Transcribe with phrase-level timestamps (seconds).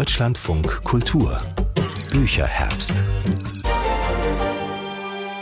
[0.00, 1.36] Deutschlandfunk Kultur
[2.10, 3.04] Bücherherbst.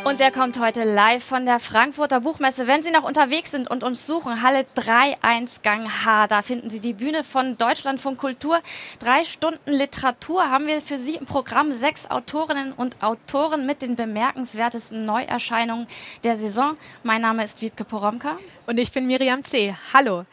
[0.02, 2.66] Und der kommt heute live von der Frankfurter Buchmesse.
[2.66, 6.80] Wenn Sie noch unterwegs sind und uns suchen, Halle 31 Gang H, da finden Sie
[6.80, 8.61] die Bühne von Deutschlandfunk Kultur.
[8.98, 11.72] Drei Stunden Literatur haben wir für Sie im Programm.
[11.72, 15.86] Sechs Autorinnen und Autoren mit den bemerkenswertesten Neuerscheinungen
[16.25, 16.77] der Saison.
[17.04, 18.36] Mein Name ist Wiebke Poromka.
[18.66, 19.77] Und ich bin Miriam C.
[19.93, 20.25] Hallo.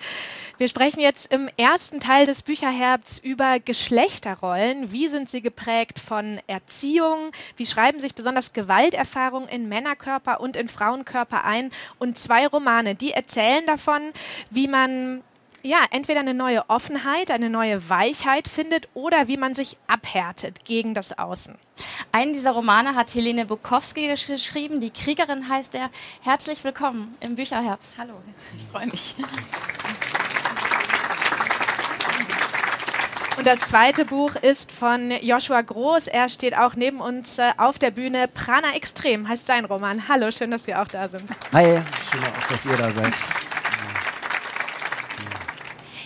[0.57, 4.89] Wir sprechen jetzt im ersten Teil des Bücherherbsts über Geschlechterrollen.
[4.89, 7.31] Wie sind sie geprägt von Erziehung?
[7.57, 11.71] Wie schreiben sich besonders Gewalterfahrungen in Männerkörper und in Frauenkörper ein?
[11.99, 14.13] Und zwei Romane, die erzählen davon,
[14.49, 15.23] wie man
[15.61, 20.93] ja, entweder eine neue Offenheit, eine neue Weichheit findet oder wie man sich abhärtet gegen
[20.93, 21.55] das Außen.
[22.11, 25.89] Einen dieser Romane hat Helene Bukowski geschrieben, die Kriegerin heißt er.
[26.21, 27.97] Herzlich willkommen im Bücherherbst.
[27.97, 28.13] Hallo,
[28.55, 29.15] ich freue mich.
[33.37, 36.07] Und das zweite Buch ist von Joshua Groß.
[36.07, 38.29] Er steht auch neben uns äh, auf der Bühne.
[38.29, 40.07] Prana Extrem heißt sein Roman.
[40.07, 41.29] Hallo, schön, dass wir auch da sind.
[41.51, 43.13] Hi, schön auch, dass ihr da seid.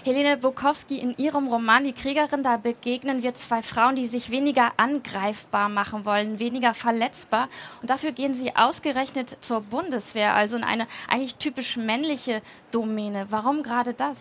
[0.04, 4.72] Helene Bukowski, in ihrem Roman Die Kriegerin, da begegnen wir zwei Frauen, die sich weniger
[4.78, 7.48] angreifbar machen wollen, weniger verletzbar.
[7.82, 13.28] Und dafür gehen sie ausgerechnet zur Bundeswehr, also in eine eigentlich typisch männliche Domäne.
[13.30, 14.18] Warum gerade das?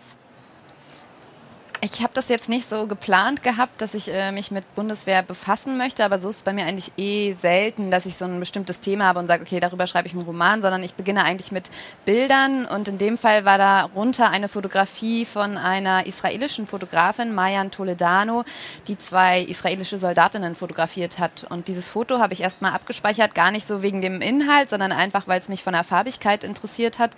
[1.81, 5.77] Ich habe das jetzt nicht so geplant gehabt, dass ich äh, mich mit Bundeswehr befassen
[5.77, 8.81] möchte, aber so ist es bei mir eigentlich eh selten, dass ich so ein bestimmtes
[8.81, 11.69] Thema habe und sage, okay, darüber schreibe ich einen Roman, sondern ich beginne eigentlich mit
[12.03, 18.43] Bildern und in dem Fall war darunter eine Fotografie von einer israelischen Fotografin, Mayan Toledano,
[18.89, 21.45] die zwei israelische Soldatinnen fotografiert hat.
[21.49, 25.29] Und dieses Foto habe ich erstmal abgespeichert, gar nicht so wegen dem Inhalt, sondern einfach,
[25.29, 27.11] weil es mich von der Farbigkeit interessiert hat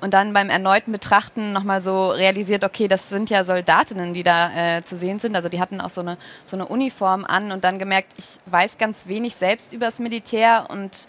[0.00, 4.22] und dann beim erneuten Betrachten nochmal so realisiert, okay, das sind ja Soldatinnen Soldaten, die
[4.22, 5.36] da äh, zu sehen sind.
[5.36, 8.78] Also die hatten auch so eine, so eine Uniform an und dann gemerkt, ich weiß
[8.78, 11.08] ganz wenig selbst über das Militär und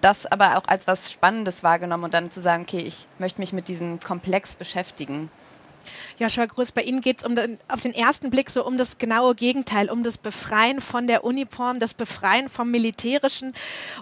[0.00, 3.52] das aber auch als was Spannendes wahrgenommen und dann zu sagen, okay, ich möchte mich
[3.52, 5.30] mit diesem Komplex beschäftigen.
[6.18, 7.36] Joshua Groß, bei Ihnen geht es um
[7.68, 11.78] auf den ersten Blick so um das genaue Gegenteil, um das Befreien von der Uniform,
[11.78, 13.52] das Befreien vom Militärischen.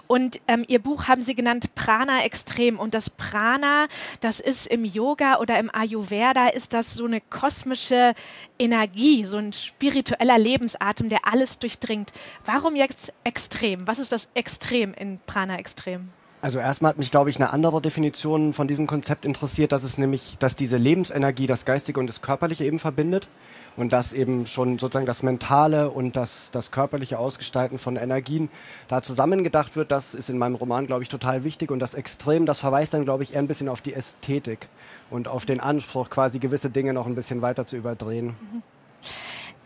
[0.07, 2.79] Und ähm, Ihr Buch haben Sie genannt Prana Extrem.
[2.79, 3.87] Und das Prana,
[4.21, 8.13] das ist im Yoga oder im Ayurveda, ist das so eine kosmische
[8.59, 12.11] Energie, so ein spiritueller Lebensatem, der alles durchdringt.
[12.45, 13.87] Warum jetzt extrem?
[13.87, 16.09] Was ist das Extrem in Prana Extrem?
[16.45, 19.97] Also erstmal hat mich, glaube ich, eine andere Definition von diesem Konzept interessiert, dass es
[19.97, 23.27] nämlich, dass diese Lebensenergie das Geistige und das Körperliche eben verbindet
[23.75, 28.49] und dass eben schon sozusagen das Mentale und das, das körperliche Ausgestalten von Energien
[28.87, 29.89] da zusammengedacht wird.
[29.91, 33.05] Das ist in meinem Roman, glaube ich, total wichtig und das Extrem, das verweist dann,
[33.05, 34.67] glaube ich, eher ein bisschen auf die Ästhetik
[35.09, 38.35] und auf den Anspruch, quasi gewisse Dinge noch ein bisschen weiter zu überdrehen.
[38.51, 38.61] Mhm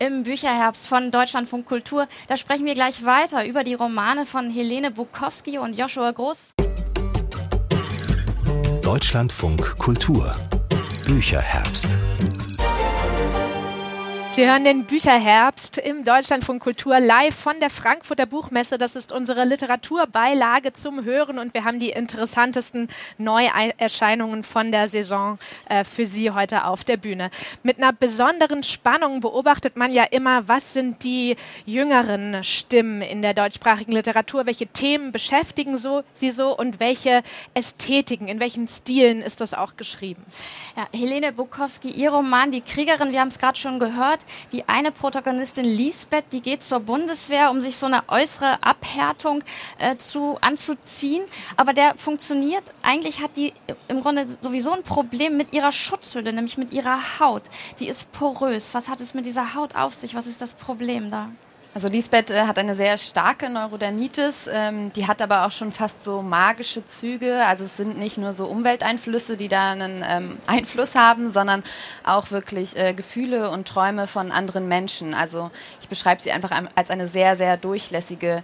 [0.02, 2.08] im Bücherherbst von Deutschlandfunk Kultur.
[2.26, 6.46] Da sprechen wir gleich weiter über die Romane von Helene Bukowski und Joshua Groß.
[8.90, 10.32] Deutschlandfunk Kultur
[11.06, 11.96] Bücherherbst.
[14.40, 18.78] Sie hören den Bücherherbst im Deutschlandfunk Kultur live von der Frankfurter Buchmesse.
[18.78, 25.38] Das ist unsere Literaturbeilage zum Hören und wir haben die interessantesten Neuerscheinungen von der Saison
[25.68, 27.30] äh, für Sie heute auf der Bühne.
[27.62, 31.36] Mit einer besonderen Spannung beobachtet man ja immer, was sind die
[31.66, 38.26] jüngeren Stimmen in der deutschsprachigen Literatur, welche Themen beschäftigen so, sie so und welche Ästhetiken,
[38.26, 40.24] in welchen Stilen ist das auch geschrieben?
[40.78, 44.24] Ja, Helene Bukowski, Ihr Roman Die Kriegerin, wir haben es gerade schon gehört.
[44.52, 49.42] Die eine Protagonistin Lisbeth, die geht zur Bundeswehr, um sich so eine äußere Abhärtung
[49.78, 51.22] äh, zu, anzuziehen.
[51.56, 52.72] Aber der funktioniert.
[52.82, 53.52] Eigentlich hat die
[53.88, 57.42] im Grunde sowieso ein Problem mit ihrer Schutzhülle, nämlich mit ihrer Haut.
[57.78, 58.74] Die ist porös.
[58.74, 60.14] Was hat es mit dieser Haut auf sich?
[60.14, 61.30] Was ist das Problem da?
[61.72, 66.02] Also Lisbeth äh, hat eine sehr starke Neurodermitis, ähm, die hat aber auch schon fast
[66.02, 67.46] so magische Züge.
[67.46, 71.62] Also es sind nicht nur so Umwelteinflüsse, die da einen ähm, Einfluss haben, sondern
[72.04, 75.14] auch wirklich äh, Gefühle und Träume von anderen Menschen.
[75.14, 78.42] Also ich beschreibe sie einfach als eine sehr, sehr durchlässige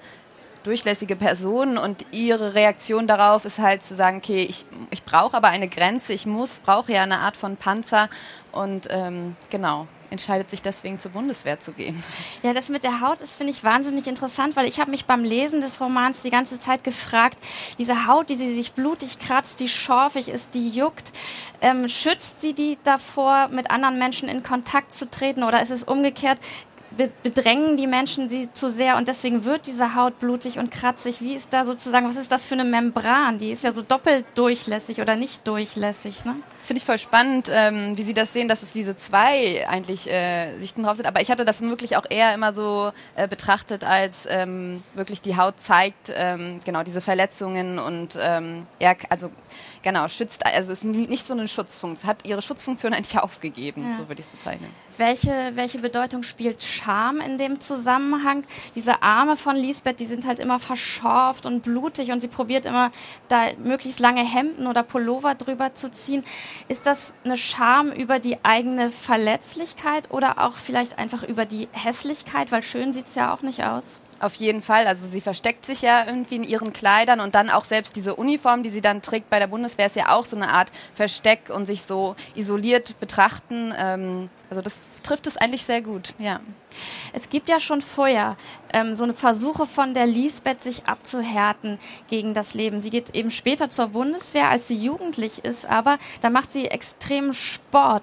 [0.62, 5.46] durchlässige Person und ihre Reaktion darauf ist halt zu sagen, okay, ich, ich brauche aber
[5.46, 8.08] eine Grenze, ich muss, brauche ja eine Art von Panzer
[8.50, 12.02] und ähm, genau entscheidet sich deswegen zur Bundeswehr zu gehen.
[12.42, 15.24] Ja, das mit der Haut ist, finde ich, wahnsinnig interessant, weil ich habe mich beim
[15.24, 17.38] Lesen des Romans die ganze Zeit gefragt,
[17.78, 21.12] diese Haut, die sie sich blutig kratzt, die schorfig ist, die juckt,
[21.60, 25.84] ähm, schützt sie die davor, mit anderen Menschen in Kontakt zu treten oder ist es
[25.84, 26.38] umgekehrt?
[27.22, 31.20] Bedrängen die Menschen sie zu sehr und deswegen wird diese Haut blutig und kratzig.
[31.20, 33.38] Wie ist da sozusagen, was ist das für eine Membran?
[33.38, 36.24] Die ist ja so doppelt durchlässig oder nicht durchlässig.
[36.24, 36.36] Ne?
[36.58, 40.10] Das finde ich voll spannend, ähm, wie Sie das sehen, dass es diese zwei eigentlich
[40.10, 41.06] äh, Sichten drauf sind.
[41.06, 45.36] Aber ich hatte das wirklich auch eher immer so äh, betrachtet, als ähm, wirklich die
[45.36, 49.30] Haut zeigt, ähm, genau diese Verletzungen und ähm, ja, also
[49.86, 53.96] genau, schützt, also ist nicht so eine Schutzfunktion, hat ihre Schutzfunktion eigentlich aufgegeben, ja.
[53.96, 54.68] so würde ich es bezeichnen.
[54.96, 58.42] Welche, welche Bedeutung spielt Scham in dem Zusammenhang?
[58.74, 62.90] Diese Arme von Lisbeth, die sind halt immer verschorft und blutig und sie probiert immer,
[63.28, 66.24] da möglichst lange Hemden oder Pullover drüber zu ziehen.
[66.66, 72.50] Ist das eine Scham über die eigene Verletzlichkeit oder auch vielleicht einfach über die Hässlichkeit?
[72.50, 74.00] Weil schön sieht es ja auch nicht aus.
[74.18, 74.86] Auf jeden Fall.
[74.86, 78.62] Also sie versteckt sich ja irgendwie in ihren Kleidern und dann auch selbst diese Uniform,
[78.62, 81.66] die sie dann trägt bei der Bundeswehr, ist ja auch so eine Art Versteck und
[81.66, 83.74] sich so isoliert betrachten.
[83.76, 86.40] Ähm, also das trifft es eigentlich sehr gut, ja.
[87.12, 88.36] Es gibt ja schon vorher
[88.72, 91.78] ähm, so eine Versuche von der Lisbeth, sich abzuhärten
[92.08, 92.80] gegen das Leben.
[92.80, 97.32] Sie geht eben später zur Bundeswehr, als sie jugendlich ist, aber da macht sie extremen
[97.32, 98.02] Sport.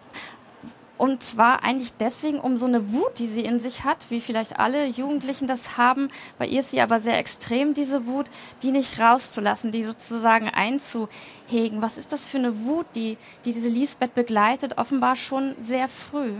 [1.04, 4.58] Und zwar eigentlich deswegen um so eine Wut, die sie in sich hat, wie vielleicht
[4.58, 6.10] alle Jugendlichen das haben.
[6.40, 8.28] Bei ihr ist sie aber sehr extrem, diese Wut,
[8.62, 11.82] die nicht rauszulassen, die sozusagen einzuhegen.
[11.82, 16.36] Was ist das für eine Wut, die, die diese Lisbeth begleitet, offenbar schon sehr früh?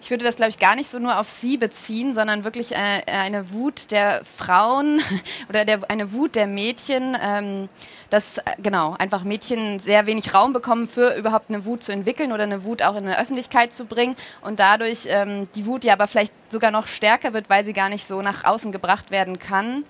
[0.00, 3.02] Ich würde das, glaube ich, gar nicht so nur auf sie beziehen, sondern wirklich äh,
[3.06, 5.00] eine Wut der Frauen
[5.48, 7.68] oder der, eine Wut der Mädchen, ähm,
[8.08, 12.32] dass äh, genau einfach Mädchen sehr wenig Raum bekommen für überhaupt eine Wut zu entwickeln
[12.32, 15.92] oder eine Wut auch in der Öffentlichkeit zu bringen und dadurch ähm, die Wut ja
[15.92, 19.38] aber vielleicht sogar noch stärker wird, weil sie gar nicht so nach außen gebracht werden
[19.38, 19.84] kann.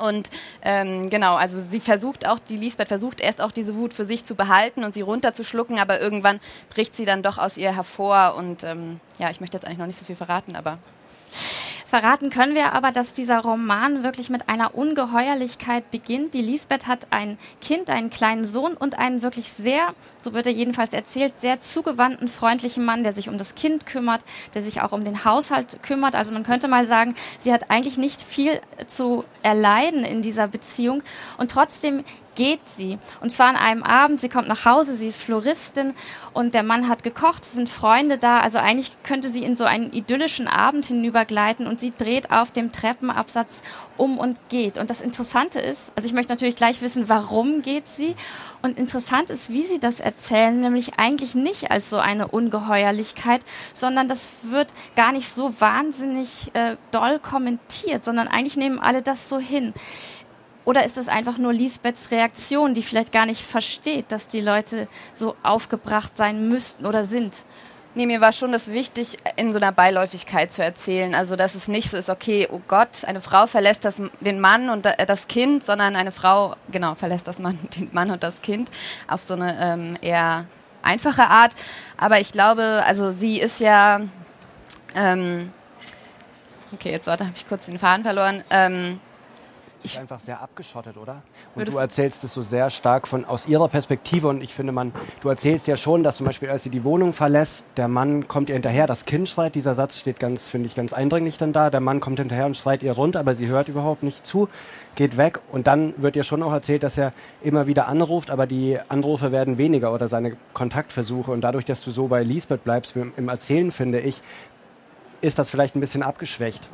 [0.00, 0.30] Und
[0.62, 4.24] ähm, genau, also sie versucht auch, die Lisbeth versucht erst auch diese Wut für sich
[4.24, 6.40] zu behalten und sie runterzuschlucken, aber irgendwann
[6.70, 8.34] bricht sie dann doch aus ihr hervor.
[8.36, 10.78] Und ähm, ja, ich möchte jetzt eigentlich noch nicht so viel verraten, aber
[11.92, 16.32] Verraten können wir aber, dass dieser Roman wirklich mit einer Ungeheuerlichkeit beginnt.
[16.32, 20.52] Die Lisbeth hat ein Kind, einen kleinen Sohn und einen wirklich sehr, so wird er
[20.52, 24.22] jedenfalls erzählt, sehr zugewandten, freundlichen Mann, der sich um das Kind kümmert,
[24.54, 26.14] der sich auch um den Haushalt kümmert.
[26.14, 31.02] Also man könnte mal sagen, sie hat eigentlich nicht viel zu erleiden in dieser Beziehung
[31.36, 32.98] und trotzdem geht sie.
[33.20, 35.94] Und zwar an einem Abend, sie kommt nach Hause, sie ist Floristin
[36.32, 38.40] und der Mann hat gekocht, es sind Freunde da.
[38.40, 42.72] Also eigentlich könnte sie in so einen idyllischen Abend hinübergleiten und sie dreht auf dem
[42.72, 43.62] Treppenabsatz
[43.96, 44.78] um und geht.
[44.78, 48.14] Und das Interessante ist, also ich möchte natürlich gleich wissen, warum geht sie?
[48.62, 53.40] Und interessant ist, wie sie das erzählen, nämlich eigentlich nicht als so eine Ungeheuerlichkeit,
[53.74, 59.28] sondern das wird gar nicht so wahnsinnig äh, doll kommentiert, sondern eigentlich nehmen alle das
[59.28, 59.74] so hin.
[60.64, 64.88] Oder ist es einfach nur Lisbeths Reaktion, die vielleicht gar nicht versteht, dass die Leute
[65.14, 67.44] so aufgebracht sein müssten oder sind?
[67.94, 71.14] Nee, mir war schon das wichtig, in so einer Beiläufigkeit zu erzählen.
[71.14, 74.70] Also, dass es nicht so ist, okay, oh Gott, eine Frau verlässt das, den Mann
[74.70, 78.70] und das Kind, sondern eine Frau, genau, verlässt das Mann, den Mann und das Kind
[79.08, 80.46] auf so eine ähm, eher
[80.82, 81.52] einfache Art.
[81.98, 84.00] Aber ich glaube, also sie ist ja,
[84.94, 85.52] ähm,
[86.72, 88.42] okay, jetzt warte, habe ich kurz den Faden verloren.
[88.48, 89.00] Ähm,
[89.84, 91.22] ist einfach sehr abgeschottet, oder?
[91.54, 94.92] Und du erzählst es so sehr stark von aus ihrer Perspektive und ich finde, man,
[95.20, 98.48] du erzählst ja schon, dass zum Beispiel, als sie die Wohnung verlässt, der Mann kommt
[98.48, 101.70] ihr hinterher, das Kind schreit, dieser Satz steht ganz, finde ich, ganz eindringlich dann da.
[101.70, 104.48] Der Mann kommt hinterher und schreit ihr rund, aber sie hört überhaupt nicht zu,
[104.94, 107.12] geht weg und dann wird ihr schon auch erzählt, dass er
[107.42, 111.90] immer wieder anruft, aber die Anrufe werden weniger oder seine Kontaktversuche und dadurch, dass du
[111.90, 114.22] so bei Lisbeth bleibst im Erzählen, finde ich,
[115.20, 116.68] ist das vielleicht ein bisschen abgeschwächt.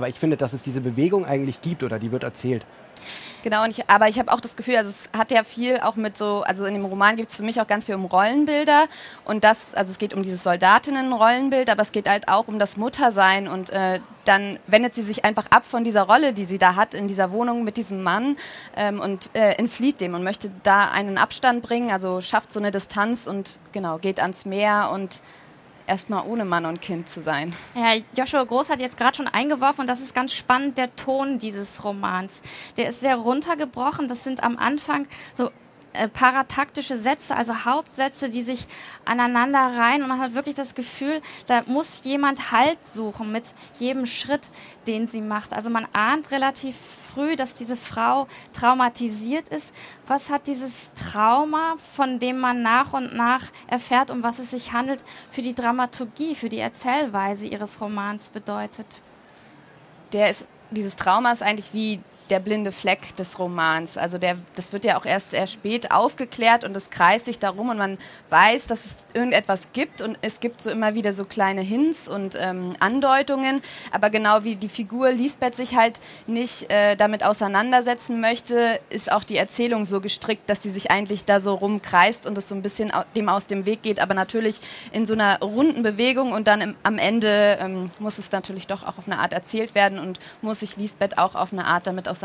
[0.00, 2.64] Aber ich finde, dass es diese Bewegung eigentlich gibt oder die wird erzählt.
[3.42, 6.16] Genau, ich, aber ich habe auch das Gefühl, also es hat ja viel auch mit
[6.16, 8.86] so, also in dem Roman gibt es für mich auch ganz viel um Rollenbilder
[9.26, 12.78] und das, also es geht um dieses Soldatinnen-Rollenbild, aber es geht halt auch um das
[12.78, 16.76] Muttersein und äh, dann wendet sie sich einfach ab von dieser Rolle, die sie da
[16.76, 18.36] hat in dieser Wohnung mit diesem Mann
[18.74, 22.70] ähm, und äh, entflieht dem und möchte da einen Abstand bringen, also schafft so eine
[22.70, 25.22] Distanz und genau, geht ans Meer und
[25.90, 27.52] erstmal ohne Mann und Kind zu sein.
[27.74, 31.38] Ja, Joshua Groß hat jetzt gerade schon eingeworfen und das ist ganz spannend, der Ton
[31.38, 32.40] dieses Romans.
[32.76, 34.06] Der ist sehr runtergebrochen.
[34.06, 35.50] Das sind am Anfang so
[35.92, 38.66] äh, parataktische Sätze, also Hauptsätze, die sich
[39.04, 40.02] aneinander reihen.
[40.02, 44.50] Und man hat wirklich das Gefühl, da muss jemand Halt suchen mit jedem Schritt,
[44.86, 45.52] den sie macht.
[45.52, 49.74] Also man ahnt relativ früh, dass diese Frau traumatisiert ist.
[50.06, 54.72] Was hat dieses Trauma, von dem man nach und nach erfährt, um was es sich
[54.72, 58.86] handelt, für die Dramaturgie, für die Erzählweise ihres Romans bedeutet?
[60.12, 63.96] Der ist, dieses Trauma ist eigentlich wie der blinde Fleck des Romans.
[63.96, 67.68] Also der, das wird ja auch erst sehr spät aufgeklärt und es kreist sich darum
[67.68, 67.98] und man
[68.30, 72.36] weiß, dass es irgendetwas gibt und es gibt so immer wieder so kleine Hints und
[72.40, 73.60] ähm, Andeutungen,
[73.90, 79.24] aber genau wie die Figur Lisbeth sich halt nicht äh, damit auseinandersetzen möchte, ist auch
[79.24, 82.62] die Erzählung so gestrickt, dass sie sich eigentlich da so rumkreist und es so ein
[82.62, 84.60] bisschen dem aus dem Weg geht, aber natürlich
[84.92, 88.84] in so einer runden Bewegung und dann im, am Ende ähm, muss es natürlich doch
[88.84, 92.08] auch auf eine Art erzählt werden und muss sich Lisbeth auch auf eine Art damit
[92.08, 92.19] auseinandersetzen.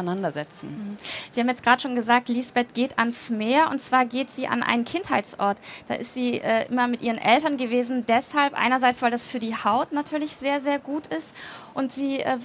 [0.68, 0.98] Mhm.
[1.32, 4.64] Sie haben jetzt gerade schon gesagt, Lisbeth geht ans Meer und zwar geht sie an
[4.64, 5.58] einen Kindheitsort.
[5.88, 8.06] Da ist sie äh, immer mit ihren Eltern gewesen.
[8.08, 11.34] Deshalb einerseits, weil das für die Haut natürlich sehr, sehr gut ist
[11.74, 12.38] und sie äh,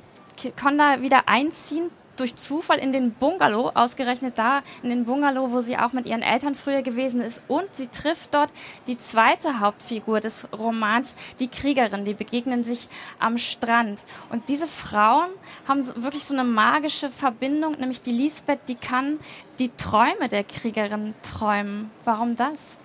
[0.57, 5.61] kann da wieder einziehen durch Zufall in den Bungalow, ausgerechnet da, in den Bungalow, wo
[5.61, 7.41] sie auch mit ihren Eltern früher gewesen ist.
[7.49, 8.51] Und sie trifft dort
[8.87, 12.05] die zweite Hauptfigur des Romans, die Kriegerin.
[12.05, 14.05] Die begegnen sich am Strand.
[14.29, 15.31] Und diese Frauen
[15.67, 19.19] haben wirklich so eine magische Verbindung, nämlich die Lisbeth, die kann
[19.59, 21.91] die Träume der Kriegerin träumen.
[22.05, 22.80] Warum das?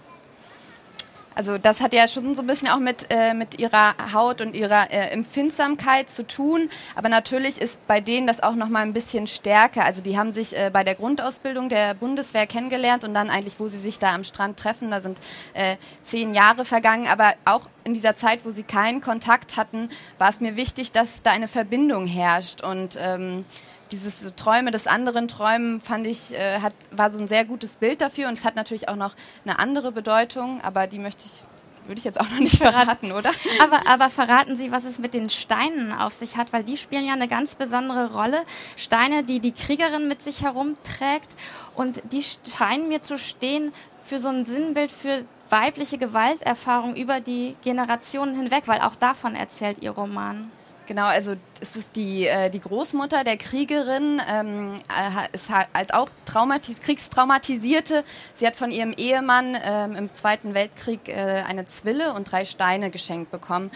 [1.36, 4.56] Also das hat ja schon so ein bisschen auch mit, äh, mit ihrer Haut und
[4.56, 6.70] ihrer äh, Empfindsamkeit zu tun.
[6.96, 9.84] Aber natürlich ist bei denen das auch noch mal ein bisschen stärker.
[9.84, 13.68] Also die haben sich äh, bei der Grundausbildung der Bundeswehr kennengelernt und dann eigentlich, wo
[13.68, 15.18] sie sich da am Strand treffen, da sind
[15.54, 17.08] äh, zehn Jahre vergangen.
[17.08, 21.22] Aber auch in dieser Zeit, wo sie keinen Kontakt hatten, war es mir wichtig, dass
[21.22, 22.62] da eine Verbindung herrscht.
[22.62, 23.44] Und ähm,
[23.92, 28.01] dieses Träume des anderen Träumen fand ich, äh, hat, war so ein sehr gutes Bild
[28.01, 29.15] dafür und es hat natürlich auch noch
[29.46, 31.44] eine andere Bedeutung, aber die möchte ich
[31.88, 33.32] würde ich jetzt auch noch nicht verraten, oder?
[33.62, 37.06] Aber, aber verraten Sie, was es mit den Steinen auf sich hat, weil die spielen
[37.06, 38.42] ja eine ganz besondere Rolle.
[38.75, 41.36] Steine, die die Kriegerin mit sich herumträgt
[41.75, 47.56] und die scheinen mir zu stehen für so ein Sinnbild für weibliche Gewalterfahrung über die
[47.63, 50.51] Generationen hinweg, weil auch davon erzählt Ihr Roman.
[50.88, 56.10] Genau, also es ist die, äh, die Großmutter der Kriegerin, ähm, äh, ist halt auch
[56.25, 58.04] traumatis kriegstraumatisierte.
[58.36, 62.92] Sie hat von ihrem Ehemann ähm, im Zweiten Weltkrieg äh, eine Zwille und drei Steine
[62.92, 63.72] geschenkt bekommen.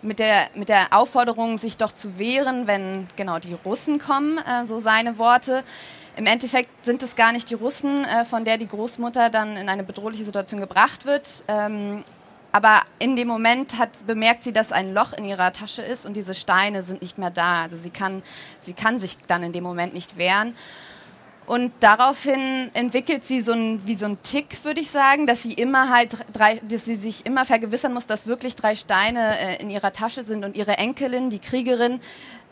[0.00, 4.66] Mit der, mit der Aufforderung, sich doch zu wehren, wenn genau die Russen kommen, äh,
[4.66, 5.64] so seine Worte.
[6.16, 9.68] Im Endeffekt sind es gar nicht die Russen, äh, von der die Großmutter dann in
[9.68, 11.42] eine bedrohliche Situation gebracht wird.
[11.48, 12.04] Ähm,
[12.54, 16.14] aber in dem Moment hat, bemerkt sie, dass ein Loch in ihrer Tasche ist und
[16.14, 17.62] diese Steine sind nicht mehr da.
[17.62, 18.22] Also sie kann,
[18.60, 20.54] sie kann sich dann in dem Moment nicht wehren.
[21.46, 25.52] Und daraufhin entwickelt sie so ein, wie so ein Tick, würde ich sagen, dass sie
[25.52, 29.68] immer halt drei, dass sie sich immer vergewissern muss, dass wirklich drei Steine äh, in
[29.68, 31.98] ihrer Tasche sind und ihre Enkelin, die Kriegerin,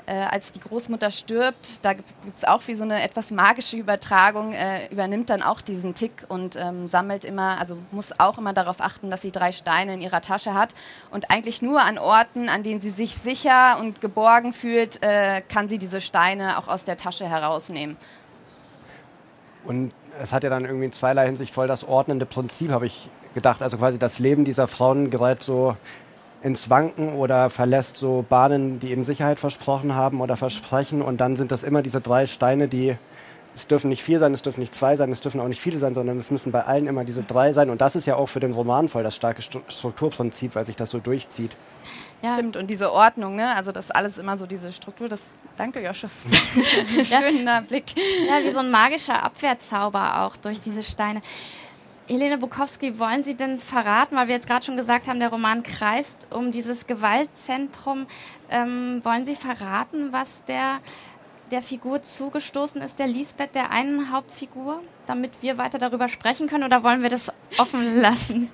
[0.07, 4.53] äh, als die Großmutter stirbt, da gibt es auch wie so eine etwas magische Übertragung,
[4.53, 8.81] äh, übernimmt dann auch diesen Tick und ähm, sammelt immer, also muss auch immer darauf
[8.81, 10.75] achten, dass sie drei Steine in ihrer Tasche hat.
[11.11, 15.69] Und eigentlich nur an Orten, an denen sie sich sicher und geborgen fühlt, äh, kann
[15.69, 17.97] sie diese Steine auch aus der Tasche herausnehmen.
[19.65, 23.09] Und es hat ja dann irgendwie in zweierlei Hinsicht voll das ordnende Prinzip, habe ich
[23.35, 23.63] gedacht.
[23.63, 25.77] Also quasi das Leben dieser Frauen gerät so
[26.43, 31.03] ins Wanken oder verlässt so Bahnen, die eben Sicherheit versprochen haben oder versprechen.
[31.03, 32.97] Und dann sind das immer diese drei Steine, die
[33.55, 35.79] es dürfen nicht vier sein, es dürfen nicht zwei sein, es dürfen auch nicht viele
[35.79, 37.69] sein, sondern es müssen bei allen immer diese drei sein.
[37.69, 40.91] Und das ist ja auch für den Roman voll das starke Strukturprinzip, weil sich das
[40.91, 41.53] so durchzieht.
[42.23, 42.35] Ja.
[42.35, 43.55] Stimmt, und diese Ordnung, ne?
[43.55, 45.23] also das alles immer so diese Struktur, das,
[45.57, 46.11] danke Joschus,
[47.03, 47.61] schöner ja.
[47.61, 47.85] Blick.
[48.29, 51.21] Ja, wie so ein magischer Abwehrzauber auch durch diese Steine.
[52.09, 55.63] Helene Bukowski, wollen Sie denn verraten, weil wir jetzt gerade schon gesagt haben, der Roman
[55.63, 58.07] kreist um dieses Gewaltzentrum,
[58.51, 60.81] ähm, wollen Sie verraten, was der,
[61.51, 66.65] der Figur zugestoßen ist, der Lisbeth, der einen Hauptfigur, damit wir weiter darüber sprechen können,
[66.65, 68.51] oder wollen wir das offen lassen?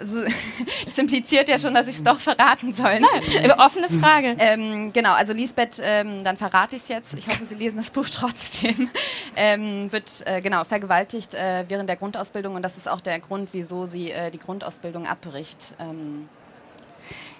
[0.00, 0.20] Also,
[0.84, 3.00] das impliziert ja schon, dass ich es doch verraten soll.
[3.00, 4.34] Nein, offene Frage.
[4.38, 7.14] Ähm, genau, also Lisbeth, ähm, dann verrate ich es jetzt.
[7.14, 8.90] Ich hoffe, Sie lesen das Buch trotzdem.
[9.36, 13.50] Ähm, wird äh, genau vergewaltigt äh, während der Grundausbildung und das ist auch der Grund,
[13.52, 15.72] wieso sie äh, die Grundausbildung abbricht.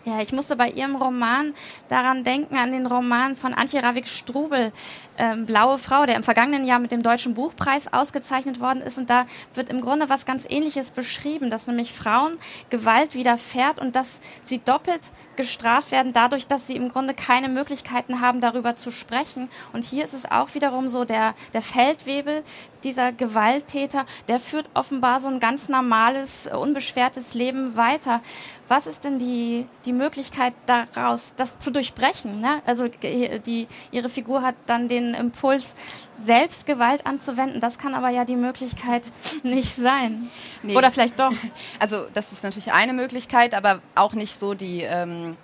[0.06, 1.52] Ja, ich musste bei Ihrem Roman
[1.88, 4.72] daran denken, an den Roman von Antje Ravik-Strubel,
[5.18, 8.96] ähm, Blaue Frau, der im vergangenen Jahr mit dem Deutschen Buchpreis ausgezeichnet worden ist.
[8.96, 12.38] Und da wird im Grunde was ganz Ähnliches beschrieben, dass nämlich Frauen
[12.70, 18.22] Gewalt widerfährt und dass sie doppelt gestraft werden dadurch, dass sie im Grunde keine Möglichkeiten
[18.22, 19.50] haben, darüber zu sprechen.
[19.74, 22.42] Und hier ist es auch wiederum so, der, der Feldwebel,
[22.84, 28.22] dieser Gewalttäter, der führt offenbar so ein ganz normales, unbeschwertes Leben weiter.
[28.68, 32.40] Was ist denn die, die Möglichkeit daraus, das zu durchbrechen?
[32.40, 32.62] Ne?
[32.66, 35.74] Also die, ihre Figur hat dann den Impuls,
[36.18, 37.60] selbst Gewalt anzuwenden.
[37.60, 39.04] Das kann aber ja die Möglichkeit
[39.42, 40.28] nicht sein.
[40.62, 40.76] Nee.
[40.76, 41.32] Oder vielleicht doch.
[41.78, 45.36] Also das ist natürlich eine Möglichkeit, aber auch nicht so die ähm,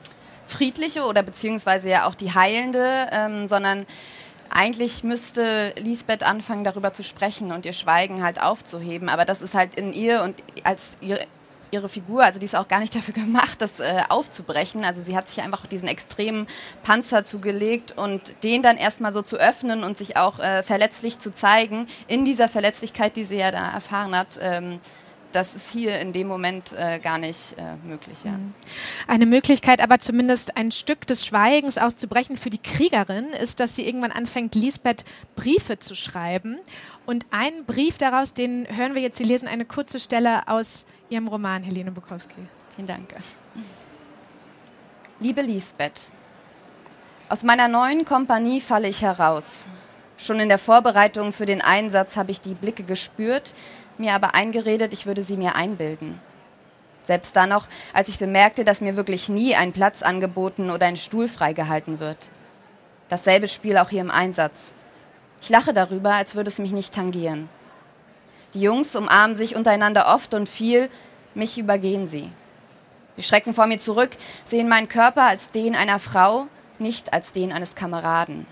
[0.46, 3.86] friedliche oder beziehungsweise ja auch die heilende, ähm, sondern
[4.50, 9.08] eigentlich müsste Lisbeth anfangen, darüber zu sprechen und ihr Schweigen halt aufzuheben.
[9.08, 11.26] Aber das ist halt in ihr und als ihr,
[11.70, 14.84] ihre Figur, also die ist auch gar nicht dafür gemacht, das äh, aufzubrechen.
[14.84, 16.46] Also sie hat sich einfach diesen extremen
[16.82, 21.34] Panzer zugelegt und den dann erstmal so zu öffnen und sich auch äh, verletzlich zu
[21.34, 24.80] zeigen, in dieser Verletzlichkeit, die sie ja da erfahren hat, ähm,
[25.36, 28.16] das ist hier in dem Moment äh, gar nicht äh, möglich.
[28.24, 28.32] Ja.
[28.32, 28.54] Mhm.
[29.06, 33.86] Eine Möglichkeit, aber zumindest ein Stück des Schweigens auszubrechen für die Kriegerin, ist, dass sie
[33.86, 35.04] irgendwann anfängt, Lisbeth
[35.34, 36.58] Briefe zu schreiben.
[37.06, 39.16] Und einen Brief daraus, den hören wir jetzt.
[39.16, 42.34] Sie lesen eine kurze Stelle aus Ihrem Roman, Helene Bukowski.
[42.74, 43.14] Vielen Dank.
[45.20, 46.08] Liebe Lisbeth,
[47.28, 49.64] aus meiner neuen Kompanie falle ich heraus.
[50.18, 53.54] Schon in der Vorbereitung für den Einsatz habe ich die Blicke gespürt,
[53.98, 56.20] mir aber eingeredet, ich würde sie mir einbilden.
[57.04, 60.96] Selbst dann noch, als ich bemerkte, dass mir wirklich nie ein Platz angeboten oder ein
[60.96, 62.18] Stuhl freigehalten wird.
[63.08, 64.72] Dasselbe Spiel auch hier im Einsatz.
[65.40, 67.48] Ich lache darüber, als würde es mich nicht tangieren.
[68.54, 70.88] Die Jungs umarmen sich untereinander oft und viel,
[71.34, 72.30] mich übergehen sie.
[73.16, 74.10] Sie schrecken vor mir zurück,
[74.44, 76.46] sehen meinen Körper als den einer Frau,
[76.78, 78.46] nicht als den eines Kameraden.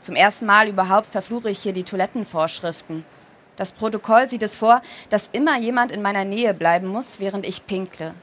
[0.00, 3.04] Zum ersten Mal überhaupt verfluche ich hier die Toilettenvorschriften.
[3.56, 7.66] Das Protokoll sieht es vor, dass immer jemand in meiner Nähe bleiben muss, während ich
[7.66, 8.14] pinkle.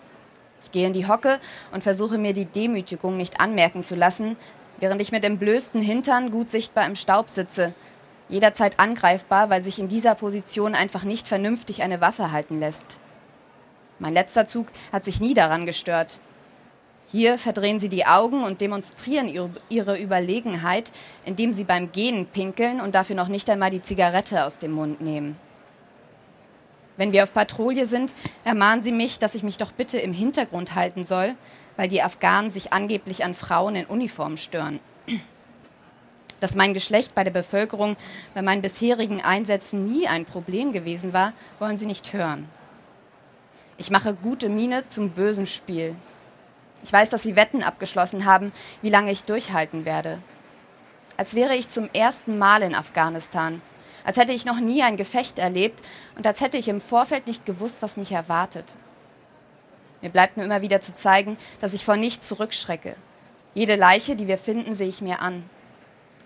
[0.61, 1.39] Ich gehe in die Hocke
[1.71, 4.37] und versuche mir die Demütigung nicht anmerken zu lassen,
[4.79, 7.73] während ich mit entblößten Hintern gut sichtbar im Staub sitze,
[8.29, 12.85] jederzeit angreifbar, weil sich in dieser Position einfach nicht vernünftig eine Waffe halten lässt.
[13.99, 16.19] Mein letzter Zug hat sich nie daran gestört.
[17.07, 19.31] Hier verdrehen sie die Augen und demonstrieren
[19.69, 20.91] ihre Überlegenheit,
[21.23, 25.01] indem sie beim Gehen pinkeln und dafür noch nicht einmal die Zigarette aus dem Mund
[25.01, 25.37] nehmen.
[26.97, 28.13] Wenn wir auf Patrouille sind,
[28.43, 31.35] ermahnen sie mich, dass ich mich doch bitte im Hintergrund halten soll,
[31.77, 34.79] weil die Afghanen sich angeblich an Frauen in Uniform stören.
[36.39, 37.95] Dass mein Geschlecht bei der Bevölkerung
[38.33, 42.49] bei meinen bisherigen Einsätzen nie ein Problem gewesen war, wollen sie nicht hören.
[43.77, 45.95] Ich mache gute Miene zum bösen Spiel.
[46.83, 48.51] Ich weiß, dass Sie Wetten abgeschlossen haben,
[48.81, 50.19] wie lange ich durchhalten werde.
[51.17, 53.61] Als wäre ich zum ersten Mal in Afghanistan,
[54.03, 55.83] als hätte ich noch nie ein Gefecht erlebt
[56.15, 58.65] und als hätte ich im Vorfeld nicht gewusst, was mich erwartet.
[60.01, 62.95] Mir bleibt nur immer wieder zu zeigen, dass ich vor nichts zurückschrecke.
[63.53, 65.49] Jede Leiche, die wir finden, sehe ich mir an.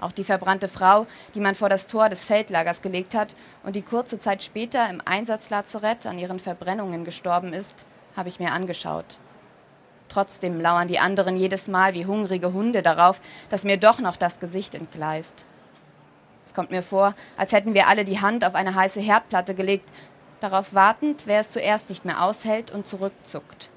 [0.01, 3.81] Auch die verbrannte Frau, die man vor das Tor des Feldlagers gelegt hat und die
[3.81, 9.17] kurze Zeit später im Einsatzlazarett an ihren Verbrennungen gestorben ist, habe ich mir angeschaut.
[10.07, 14.39] Trotzdem lauern die anderen jedes Mal wie hungrige Hunde darauf, dass mir doch noch das
[14.39, 15.43] Gesicht entgleist.
[16.45, 19.87] Es kommt mir vor, als hätten wir alle die Hand auf eine heiße Herdplatte gelegt,
[20.39, 23.69] darauf wartend, wer es zuerst nicht mehr aushält und zurückzuckt.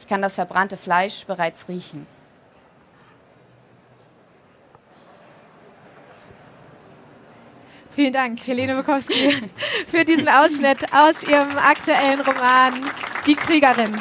[0.00, 2.06] Ich kann das verbrannte Fleisch bereits riechen.
[7.90, 9.50] Vielen Dank, Helene Bukowski,
[9.86, 12.72] für diesen Ausschnitt aus Ihrem aktuellen Roman
[13.26, 14.00] Die Kriegerin.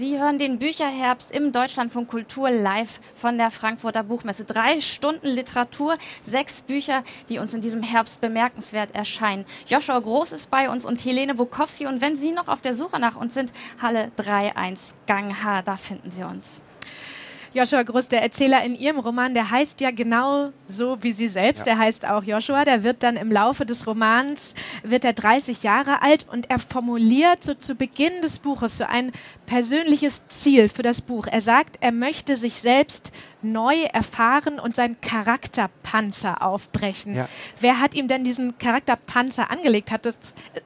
[0.00, 4.46] Sie hören den Bücherherbst im Deutschlandfunk Kultur live von der Frankfurter Buchmesse.
[4.46, 9.44] Drei Stunden Literatur, sechs Bücher, die uns in diesem Herbst bemerkenswert erscheinen.
[9.68, 11.86] Joshua Groß ist bei uns und Helene Bukowski.
[11.86, 15.76] Und wenn Sie noch auf der Suche nach uns sind, Halle 3.1 Gang H, da
[15.76, 16.62] finden Sie uns.
[17.52, 21.60] Joshua Gruss, der Erzähler in Ihrem Roman, der heißt ja genau so wie Sie selbst.
[21.60, 21.74] Ja.
[21.74, 22.64] Der heißt auch Joshua.
[22.64, 27.42] Der wird dann im Laufe des Romans, wird er 30 Jahre alt und er formuliert
[27.42, 29.10] so zu Beginn des Buches so ein
[29.46, 31.26] persönliches Ziel für das Buch.
[31.26, 33.10] Er sagt, er möchte sich selbst
[33.42, 37.14] neu erfahren und seinen Charakterpanzer aufbrechen.
[37.14, 37.28] Ja.
[37.60, 39.90] Wer hat ihm denn diesen Charakterpanzer angelegt?
[39.90, 40.18] Hat das,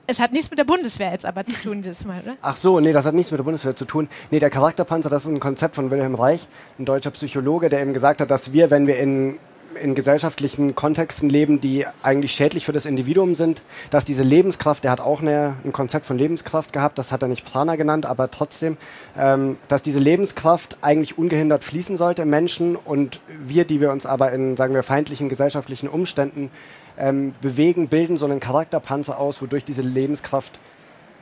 [0.07, 2.37] es hat nichts mit der Bundeswehr jetzt aber zu tun dieses Mal, oder?
[2.43, 4.09] Ach so, nee, das hat nichts mit der Bundeswehr zu tun.
[4.31, 6.47] Nee, der Charakterpanzer, das ist ein Konzept von Wilhelm Reich,
[6.79, 9.39] ein deutscher Psychologe, der eben gesagt hat, dass wir, wenn wir in
[9.77, 14.91] in gesellschaftlichen Kontexten leben, die eigentlich schädlich für das Individuum sind, dass diese Lebenskraft, der
[14.91, 18.31] hat auch eine, ein Konzept von Lebenskraft gehabt, das hat er nicht Prana genannt, aber
[18.31, 18.77] trotzdem,
[19.19, 24.07] ähm, dass diese Lebenskraft eigentlich ungehindert fließen sollte im Menschen und wir, die wir uns
[24.07, 26.51] aber in, sagen wir, feindlichen gesellschaftlichen Umständen
[26.99, 30.59] ähm, bewegen, bilden so einen Charakterpanzer aus, wodurch diese Lebenskraft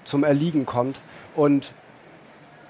[0.05, 1.01] zum Erliegen kommt.
[1.35, 1.73] Und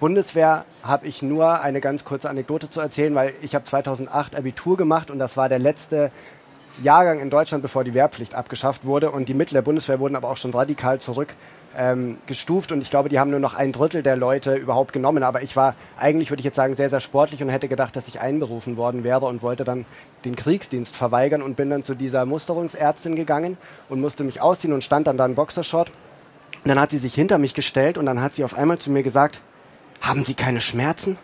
[0.02, 4.76] Bundeswehr habe ich nur eine ganz kurze Anekdote zu erzählen, weil ich habe 2008 Abitur
[4.76, 6.10] gemacht und das war der letzte
[6.82, 9.12] Jahrgang in Deutschland, bevor die Wehrpflicht abgeschafft wurde.
[9.12, 12.72] Und die Mittel der Bundeswehr wurden aber auch schon radikal zurückgestuft.
[12.72, 15.22] Ähm, und ich glaube, die haben nur noch ein Drittel der Leute überhaupt genommen.
[15.22, 18.08] Aber ich war eigentlich, würde ich jetzt sagen, sehr, sehr sportlich und hätte gedacht, dass
[18.08, 19.84] ich einberufen worden wäre und wollte dann
[20.24, 23.56] den Kriegsdienst verweigern und bin dann zu dieser Musterungsärztin gegangen
[23.88, 25.90] und musste mich ausziehen und stand dann da in Boxershort.
[26.64, 28.90] Und dann hat sie sich hinter mich gestellt und dann hat sie auf einmal zu
[28.90, 29.40] mir gesagt,
[30.02, 31.16] haben Sie keine Schmerzen?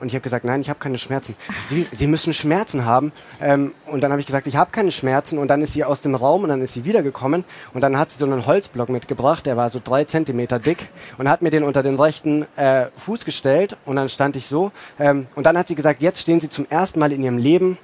[0.00, 1.36] Und ich habe gesagt, nein, ich habe keine Schmerzen.
[1.68, 3.12] Sie, Sie müssen Schmerzen haben.
[3.40, 5.38] Ähm, und dann habe ich gesagt, ich habe keine Schmerzen.
[5.38, 7.44] Und dann ist sie aus dem Raum und dann ist sie wiedergekommen.
[7.74, 11.28] Und dann hat sie so einen Holzblock mitgebracht, der war so drei Zentimeter dick und
[11.28, 13.76] hat mir den unter den rechten äh, Fuß gestellt.
[13.84, 14.72] Und dann stand ich so.
[14.98, 17.76] Ähm, und dann hat sie gesagt, jetzt stehen Sie zum ersten Mal in Ihrem Leben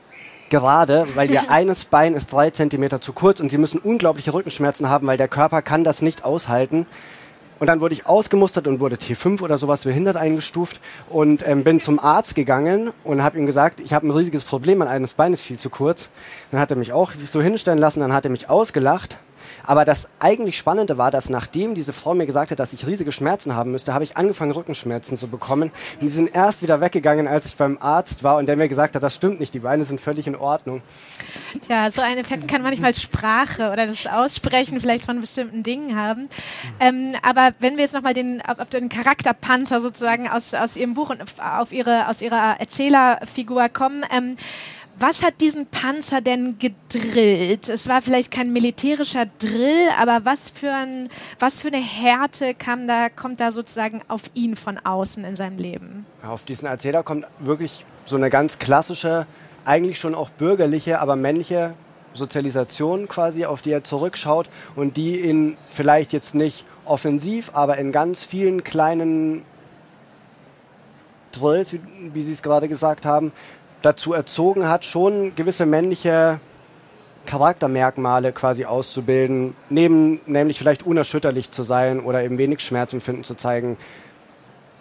[0.48, 4.88] gerade, weil ihr eines Bein ist drei Zentimeter zu kurz und sie müssen unglaubliche Rückenschmerzen
[4.88, 6.86] haben, weil der Körper kann das nicht aushalten.
[7.58, 11.80] Und dann wurde ich ausgemustert und wurde T5 oder sowas behindert eingestuft und ähm, bin
[11.80, 15.32] zum Arzt gegangen und habe ihm gesagt, ich habe ein riesiges Problem, mein eines Bein
[15.32, 16.10] ist viel zu kurz.
[16.50, 19.18] Dann hat er mich auch so hinstellen lassen, dann hat er mich ausgelacht
[19.66, 23.12] aber das eigentlich Spannende war, dass nachdem diese Frau mir gesagt hat, dass ich riesige
[23.12, 25.70] Schmerzen haben müsste, habe ich angefangen, Rückenschmerzen zu bekommen.
[25.94, 28.94] Und die sind erst wieder weggegangen, als ich beim Arzt war und der mir gesagt
[28.94, 30.82] hat, das stimmt nicht, die Beine sind völlig in Ordnung.
[31.68, 36.28] Ja, so ein Effekt kann manchmal Sprache oder das Aussprechen vielleicht von bestimmten Dingen haben.
[36.80, 41.10] Ähm, aber wenn wir jetzt nochmal den, auf den Charakterpanzer sozusagen aus, aus Ihrem Buch
[41.10, 44.36] und auf Ihre, aus Ihrer Erzählerfigur kommen, ähm,
[44.98, 47.68] was hat diesen Panzer denn gedrillt?
[47.68, 52.86] Es war vielleicht kein militärischer Drill, aber was für, ein, was für eine Härte kam
[52.86, 56.06] da, kommt da sozusagen auf ihn von außen in seinem Leben?
[56.22, 59.26] Auf diesen Erzähler kommt wirklich so eine ganz klassische,
[59.64, 61.74] eigentlich schon auch bürgerliche, aber männliche
[62.14, 67.92] Sozialisation quasi, auf die er zurückschaut und die ihn vielleicht jetzt nicht offensiv, aber in
[67.92, 69.42] ganz vielen kleinen
[71.32, 71.80] Drills, wie,
[72.14, 73.32] wie Sie es gerade gesagt haben,
[73.86, 76.40] dazu erzogen hat, schon gewisse männliche
[77.24, 83.76] Charaktermerkmale quasi auszubilden, neben nämlich vielleicht unerschütterlich zu sein oder eben wenig Schmerzempfinden zu zeigen,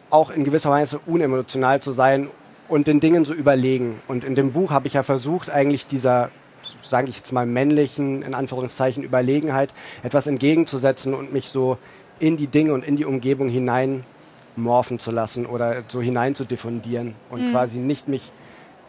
[0.10, 2.30] auch in gewisser Weise unemotional zu sein
[2.68, 4.02] und den Dingen zu überlegen.
[4.08, 6.32] Und in dem Buch habe ich ja versucht, eigentlich dieser,
[6.82, 11.78] sage ich jetzt mal, männlichen, in Anführungszeichen, Überlegenheit etwas entgegenzusetzen und mich so
[12.18, 14.04] in die Dinge und in die Umgebung hinein
[14.56, 17.52] morphen zu lassen oder so hinein zu diffundieren und mhm.
[17.52, 18.32] quasi nicht mich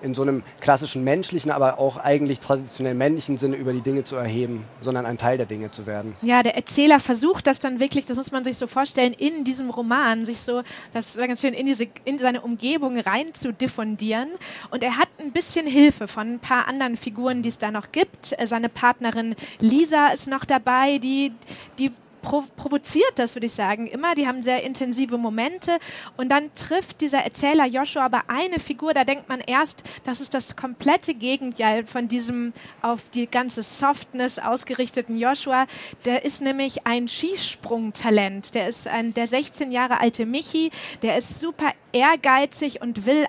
[0.03, 4.17] in so einem klassischen menschlichen, aber auch eigentlich traditionell männlichen Sinne über die Dinge zu
[4.17, 6.15] erheben, sondern ein Teil der Dinge zu werden.
[6.23, 9.71] Ja, der Erzähler versucht das dann wirklich, das muss man sich so vorstellen, in diesem
[9.71, 14.29] Roman sich so, das war ganz schön, in, diese, in seine Umgebung rein zu diffundieren.
[14.71, 17.93] Und er hat ein bisschen Hilfe von ein paar anderen Figuren, die es da noch
[17.93, 18.37] gibt.
[18.43, 21.33] Seine Partnerin Lisa ist noch dabei, die,
[21.79, 21.91] die
[22.27, 24.15] pro provoziert das, würde ich sagen, immer.
[24.17, 25.79] Die haben sehr intensive Momente
[26.17, 30.35] und dann trifft dieser Erzähler Joshua aber eine Figur, da denkt man erst, das ist
[30.35, 35.67] das komplette Gegenteil von diesem auf die ganze Softness ausgerichteten Joshua.
[36.05, 38.55] Der ist nämlich ein Skisprungtalent.
[38.55, 40.71] Der ist ein, der 16 Jahre alte Michi,
[41.03, 43.27] der ist super ehrgeizig und will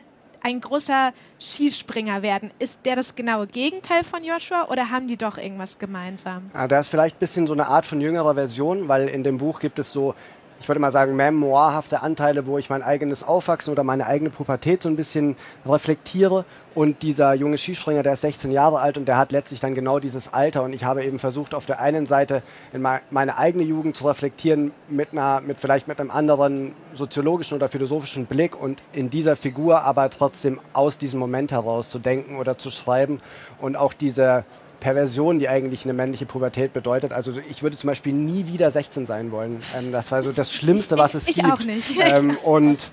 [0.48, 2.52] ein großer Skispringer werden.
[2.58, 6.50] Ist der das genaue Gegenteil von Joshua oder haben die doch irgendwas gemeinsam?
[6.54, 9.38] Ah, da ist vielleicht ein bisschen so eine Art von jüngerer Version, weil in dem
[9.38, 10.16] Buch gibt es so
[10.60, 14.82] ich würde mal sagen, memoirhafte Anteile, wo ich mein eigenes Aufwachsen oder meine eigene Pubertät
[14.82, 15.36] so ein bisschen
[15.68, 16.46] reflektiere.
[16.78, 19.98] Und dieser junge Skispringer, der ist 16 Jahre alt und der hat letztlich dann genau
[19.98, 20.62] dieses Alter.
[20.62, 24.72] Und ich habe eben versucht, auf der einen Seite in meine eigene Jugend zu reflektieren,
[24.88, 29.82] mit einer, mit vielleicht mit einem anderen soziologischen oder philosophischen Blick und in dieser Figur
[29.82, 33.22] aber trotzdem aus diesem Moment heraus zu denken oder zu schreiben
[33.60, 34.46] und auch diese
[34.80, 37.12] Perversion, die eigentlich eine männliche Pubertät bedeutet.
[37.12, 39.62] Also ich würde zum Beispiel nie wieder 16 sein wollen.
[39.76, 41.52] Ähm, das war so das Schlimmste, was es ich, ich gibt.
[41.52, 41.98] Auch nicht.
[42.00, 42.92] Ähm, und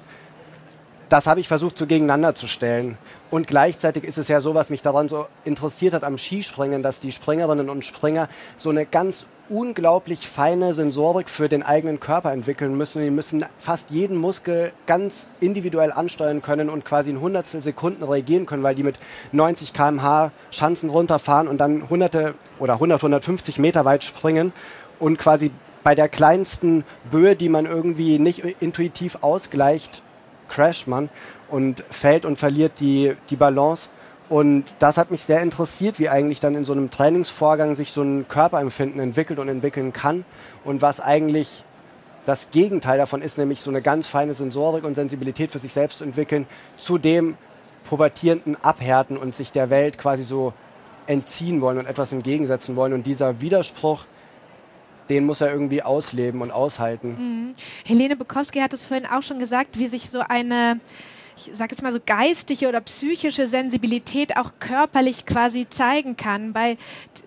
[1.08, 2.98] das habe ich versucht so gegeneinander zu stellen.
[3.30, 7.00] Und gleichzeitig ist es ja so, was mich daran so interessiert hat am Skispringen, dass
[7.00, 12.76] die Springerinnen und Springer so eine ganz unglaublich feine Sensorik für den eigenen Körper entwickeln
[12.76, 13.02] müssen.
[13.02, 18.46] Die müssen fast jeden Muskel ganz individuell ansteuern können und quasi in hundertstel Sekunden reagieren
[18.46, 18.98] können, weil die mit
[19.32, 24.52] 90 km/h Schanzen runterfahren und dann hunderte oder 100, 150 Meter weit springen
[24.98, 25.50] und quasi
[25.82, 30.02] bei der kleinsten Böe, die man irgendwie nicht intuitiv ausgleicht,
[30.48, 31.10] crasht man
[31.48, 33.88] und fällt und verliert die, die Balance.
[34.28, 38.02] Und das hat mich sehr interessiert, wie eigentlich dann in so einem Trainingsvorgang sich so
[38.02, 40.24] ein Körperempfinden entwickelt und entwickeln kann
[40.64, 41.64] und was eigentlich
[42.26, 45.98] das Gegenteil davon ist, nämlich so eine ganz feine Sensorik und Sensibilität für sich selbst
[45.98, 46.46] zu entwickeln,
[46.78, 47.36] zu dem
[47.88, 50.54] pubertierenden Abhärten und sich der Welt quasi so
[51.06, 52.94] entziehen wollen und etwas entgegensetzen wollen.
[52.94, 54.04] Und dieser Widerspruch,
[55.08, 57.08] den muss er irgendwie ausleben und aushalten.
[57.18, 57.54] Mhm.
[57.84, 60.80] Helene Bukowski hat es vorhin auch schon gesagt, wie sich so eine
[61.36, 66.52] ich sage jetzt mal so geistige oder psychische Sensibilität auch körperlich quasi zeigen kann.
[66.52, 66.76] Bei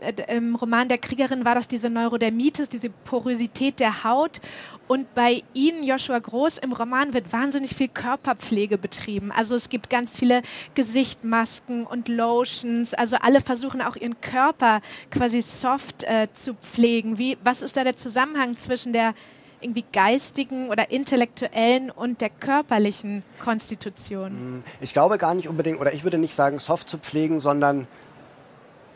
[0.01, 4.39] äh, im Roman der Kriegerin war das diese Neurodermitis, diese Porosität der Haut.
[4.87, 9.31] Und bei Ihnen, Joshua Groß, im Roman wird wahnsinnig viel Körperpflege betrieben.
[9.31, 10.41] Also es gibt ganz viele
[10.75, 12.93] Gesichtmasken und Lotions.
[12.93, 17.17] Also alle versuchen auch ihren Körper quasi soft äh, zu pflegen.
[17.17, 19.13] Wie, was ist da der Zusammenhang zwischen der
[19.61, 24.63] irgendwie geistigen oder intellektuellen und der körperlichen Konstitution?
[24.81, 27.87] Ich glaube gar nicht unbedingt, oder ich würde nicht sagen, soft zu pflegen, sondern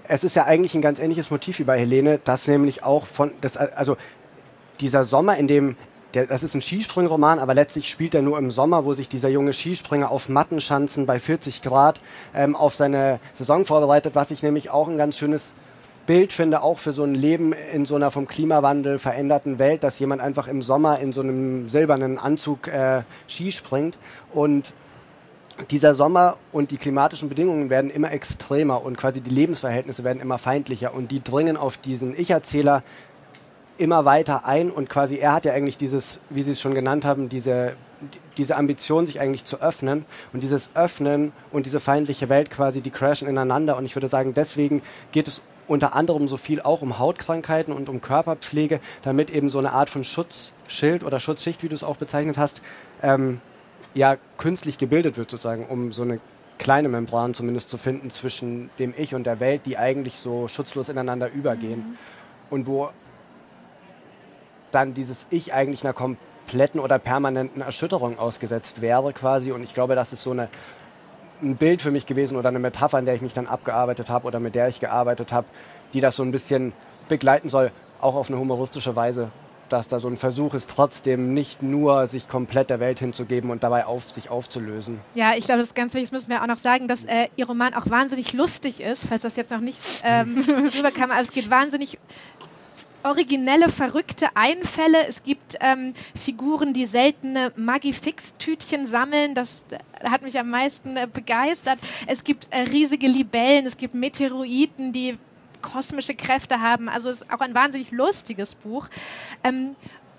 [0.08, 3.32] es ist ja eigentlich ein ganz ähnliches Motiv wie bei Helene, das nämlich auch von,
[3.41, 3.97] das, also
[4.80, 5.78] dieser Sommer, in dem,
[6.13, 9.30] der, das ist ein Skisprüngroman, aber letztlich spielt er nur im Sommer, wo sich dieser
[9.30, 12.02] junge Skispringer auf Mattenschanzen bei 40 Grad
[12.36, 15.54] ähm, auf seine Saison vorbereitet, was ich nämlich auch ein ganz schönes
[16.06, 20.00] Bild finde, auch für so ein Leben in so einer vom Klimawandel veränderten Welt, dass
[20.00, 23.98] jemand einfach im Sommer in so einem silbernen Anzug äh, Ski springt.
[24.34, 24.74] Und
[25.70, 30.38] dieser Sommer und die klimatischen Bedingungen werden immer extremer und quasi die Lebensverhältnisse werden immer
[30.38, 30.94] feindlicher.
[30.94, 32.84] Und die dringen auf diesen Ich-Erzähler
[33.78, 34.72] immer weiter ein.
[34.72, 37.74] Und quasi er hat ja eigentlich dieses, wie Sie es schon genannt haben, diese,
[38.38, 40.06] diese Ambition, sich eigentlich zu öffnen.
[40.34, 43.78] Und dieses Öffnen und diese feindliche Welt quasi, die crashen ineinander.
[43.78, 47.88] Und ich würde sagen, deswegen geht es unter anderem so viel auch um Hautkrankheiten und
[47.88, 51.95] um Körperpflege, damit eben so eine Art von Schutzschild oder Schutzschicht, wie du es auch
[51.95, 52.62] bezeichnet hast,
[53.01, 53.39] ähm,
[53.93, 56.19] ja künstlich gebildet wird sozusagen, um so eine
[56.57, 60.89] kleine Membran zumindest zu finden zwischen dem Ich und der Welt, die eigentlich so schutzlos
[60.89, 61.79] ineinander übergehen.
[61.79, 61.97] Mhm.
[62.49, 62.89] Und wo
[64.71, 69.53] dann dieses Ich eigentlich einer kompletten oder permanenten Erschütterung ausgesetzt wäre quasi.
[69.53, 70.49] Und ich glaube, das ist so eine,
[71.41, 74.27] ein Bild für mich gewesen oder eine Metapher, in der ich mich dann abgearbeitet habe
[74.27, 75.47] oder mit der ich gearbeitet habe,
[75.93, 76.73] die das so ein bisschen
[77.10, 79.32] begleiten soll, auch auf eine humoristische Weise
[79.71, 83.63] dass da so ein Versuch ist, trotzdem nicht nur sich komplett der Welt hinzugeben und
[83.63, 84.99] dabei auf sich aufzulösen.
[85.15, 87.27] Ja, ich glaube, das ist ganz wichtig, das müssen wir auch noch sagen, dass äh,
[87.36, 90.43] Ihr Roman auch wahnsinnig lustig ist, falls das jetzt noch nicht ähm,
[90.75, 91.97] rüberkam, aber es geht wahnsinnig
[93.04, 95.08] originelle, verrückte Einfälle.
[95.08, 99.34] Es gibt ähm, Figuren, die seltene Magifix-Tütchen sammeln.
[99.34, 101.80] Das äh, hat mich am meisten äh, begeistert.
[102.08, 105.18] Es gibt äh, riesige Libellen, es gibt Meteoroiden, die
[105.62, 106.90] kosmische Kräfte haben.
[106.90, 108.88] Also es ist auch ein wahnsinnig lustiges Buch.
[109.44, 109.76] Ähm,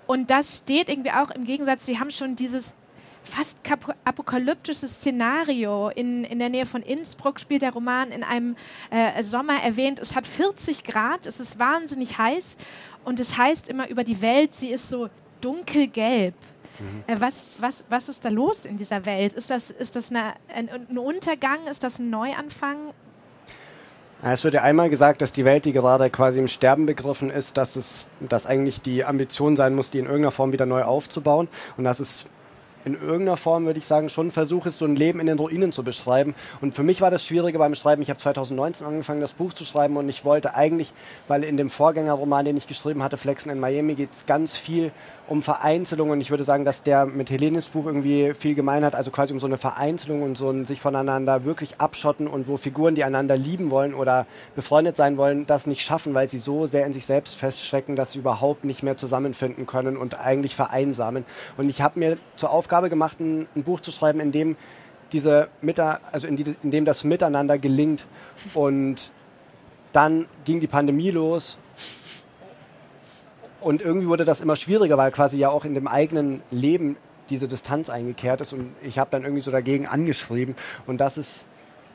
[0.07, 2.73] und das steht irgendwie auch im Gegensatz, sie haben schon dieses
[3.23, 3.57] fast
[4.05, 5.89] apokalyptisches Szenario.
[5.89, 8.55] In, in der Nähe von Innsbruck spielt der Roman in einem
[8.91, 9.99] äh, Sommer erwähnt.
[9.99, 12.57] Es hat 40 Grad, es ist wahnsinnig heiß
[13.03, 15.09] und es heißt immer über die Welt, sie ist so
[15.41, 16.35] dunkelgelb.
[16.79, 17.03] Mhm.
[17.07, 19.33] Äh, was, was, was ist da los in dieser Welt?
[19.33, 21.67] Ist das, ist das eine, ein, ein Untergang?
[21.67, 22.77] Ist das ein Neuanfang?
[24.25, 27.57] Es wird ja einmal gesagt, dass die Welt, die gerade quasi im Sterben begriffen ist,
[27.57, 31.49] dass es, dass eigentlich die Ambition sein muss, die in irgendeiner Form wieder neu aufzubauen.
[31.75, 32.25] Und dass es
[32.85, 35.71] in irgendeiner Form, würde ich sagen, schon ein Versuch so ein Leben in den Ruinen
[35.71, 36.35] zu beschreiben.
[36.61, 38.01] Und für mich war das Schwierige beim Schreiben.
[38.01, 40.93] Ich habe 2019 angefangen, das Buch zu schreiben und ich wollte eigentlich,
[41.27, 44.91] weil in dem Vorgängerroman, den ich geschrieben hatte, Flexen in Miami, geht es ganz viel
[45.27, 46.09] um Vereinzelung.
[46.09, 49.33] Und ich würde sagen, dass der mit Helenes Buch irgendwie viel gemein hat, also quasi
[49.33, 53.03] um so eine Vereinzelung und so ein sich voneinander wirklich abschotten und wo Figuren, die
[53.03, 56.93] einander lieben wollen oder befreundet sein wollen, das nicht schaffen, weil sie so sehr in
[56.93, 61.25] sich selbst feststecken, dass sie überhaupt nicht mehr zusammenfinden können und eigentlich vereinsamen.
[61.57, 64.55] Und ich habe mir zur Aufgabe gemacht, ein, ein, Buch zu schreiben, in dem
[65.11, 68.05] diese Mita also in, die, in dem das Miteinander gelingt.
[68.53, 69.11] Und
[69.93, 71.59] dann ging die Pandemie los
[73.63, 76.97] und irgendwie wurde das immer schwieriger, weil quasi ja auch in dem eigenen Leben
[77.29, 78.53] diese Distanz eingekehrt ist.
[78.53, 80.55] Und ich habe dann irgendwie so dagegen angeschrieben.
[80.85, 81.45] Und das ist,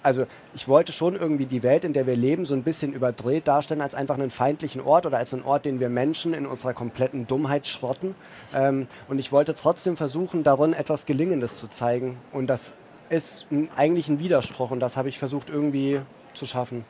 [0.03, 3.47] also ich wollte schon irgendwie die Welt, in der wir leben, so ein bisschen überdreht
[3.47, 6.73] darstellen als einfach einen feindlichen Ort oder als einen Ort, den wir Menschen in unserer
[6.73, 8.15] kompletten Dummheit schrotten.
[8.55, 12.17] Ähm, und ich wollte trotzdem versuchen, darin etwas Gelingendes zu zeigen.
[12.33, 12.73] Und das
[13.11, 16.01] ist eigentlich ein Widerspruch und das habe ich versucht irgendwie
[16.35, 16.85] zu schaffen.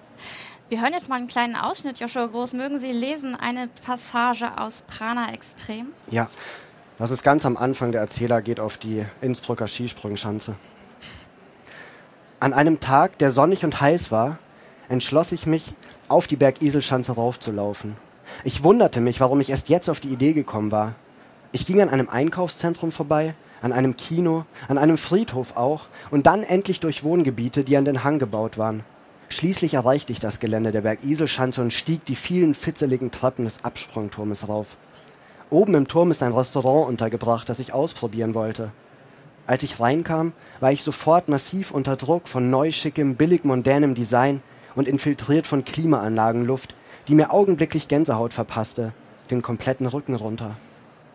[0.71, 2.53] Wir hören jetzt mal einen kleinen Ausschnitt, Joshua Groß.
[2.53, 5.87] Mögen Sie lesen eine Passage aus Prana Extrem?
[6.11, 6.29] Ja,
[6.99, 7.91] das ist ganz am Anfang.
[7.91, 10.57] Der Erzähler geht auf die Innsbrucker Skisprungschanze.
[12.39, 14.37] An einem Tag, der sonnig und heiß war,
[14.91, 15.73] entschloss ich mich,
[16.09, 17.97] auf die Bergiselschanze raufzulaufen.
[18.45, 20.97] Ich wunderte mich, warum ich erst jetzt auf die Idee gekommen war.
[21.51, 26.43] Ich ging an einem Einkaufszentrum vorbei, an einem Kino, an einem Friedhof auch und dann
[26.43, 28.85] endlich durch Wohngebiete, die an den Hang gebaut waren.
[29.31, 34.49] Schließlich erreichte ich das Gelände der Bergiselschanze und stieg die vielen fitzeligen Treppen des Absprungturmes
[34.49, 34.77] rauf.
[35.51, 38.71] Oben im Turm ist ein Restaurant untergebracht, das ich ausprobieren wollte.
[39.47, 44.43] Als ich reinkam, war ich sofort massiv unter Druck von neuschickem, billig mondänem Design
[44.75, 46.75] und infiltriert von Klimaanlagenluft,
[47.07, 48.93] die mir augenblicklich Gänsehaut verpasste,
[49.31, 50.53] den kompletten Rücken runter.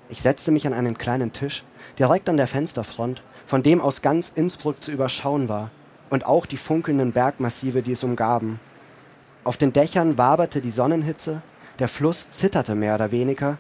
[0.10, 1.64] Ich setzte mich an einen kleinen Tisch,
[1.98, 5.72] direkt an der Fensterfront, von dem aus ganz Innsbruck zu überschauen war–
[6.10, 8.60] und auch die funkelnden Bergmassive, die es umgaben.
[9.44, 11.42] Auf den Dächern waberte die Sonnenhitze,
[11.80, 13.58] der Fluss zitterte mehr oder weniger.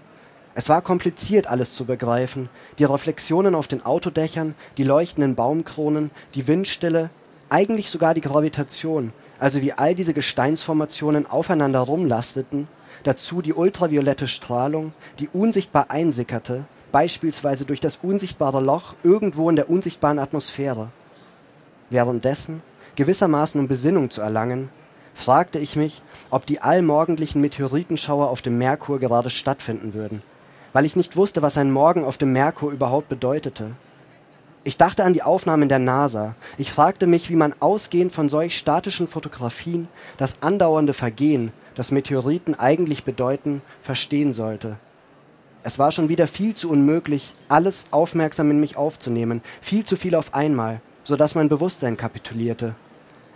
[0.55, 2.47] Es war kompliziert, alles zu begreifen.
[2.77, 7.09] Die Reflexionen auf den Autodächern, die leuchtenden Baumkronen, die Windstille,
[7.49, 12.67] eigentlich sogar die Gravitation, also wie all diese Gesteinsformationen aufeinander rumlasteten,
[13.03, 19.69] dazu die ultraviolette Strahlung, die unsichtbar einsickerte, beispielsweise durch das unsichtbare Loch irgendwo in der
[19.69, 20.89] unsichtbaren Atmosphäre.
[21.93, 22.63] Währenddessen,
[22.95, 24.69] gewissermaßen um Besinnung zu erlangen,
[25.13, 26.01] fragte ich mich,
[26.31, 30.23] ob die allmorgendlichen Meteoritenschauer auf dem Merkur gerade stattfinden würden,
[30.73, 33.73] weil ich nicht wusste, was ein Morgen auf dem Merkur überhaupt bedeutete.
[34.63, 36.33] Ich dachte an die Aufnahmen der NASA.
[36.57, 42.55] Ich fragte mich, wie man ausgehend von solch statischen Fotografien das andauernde Vergehen, das Meteoriten
[42.59, 44.77] eigentlich bedeuten, verstehen sollte.
[45.61, 50.15] Es war schon wieder viel zu unmöglich, alles aufmerksam in mich aufzunehmen, viel zu viel
[50.15, 52.75] auf einmal, so dass mein Bewusstsein kapitulierte.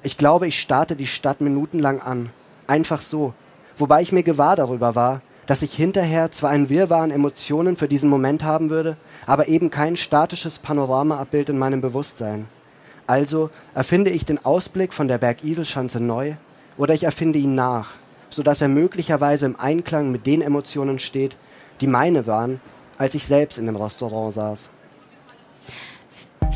[0.03, 2.29] Ich glaube, ich starrte die Stadt minutenlang an,
[2.67, 3.33] einfach so,
[3.77, 7.87] wobei ich mir gewahr darüber war, dass ich hinterher zwar ein Wirrwarr an Emotionen für
[7.87, 12.47] diesen Moment haben würde, aber eben kein statisches Panoramaabbild in meinem Bewusstsein.
[13.07, 16.33] Also erfinde ich den Ausblick von der Bergiselschanze neu
[16.77, 17.91] oder ich erfinde ihn nach,
[18.29, 21.37] so dass er möglicherweise im Einklang mit den Emotionen steht,
[21.79, 22.59] die meine waren,
[22.97, 24.69] als ich selbst in dem Restaurant saß.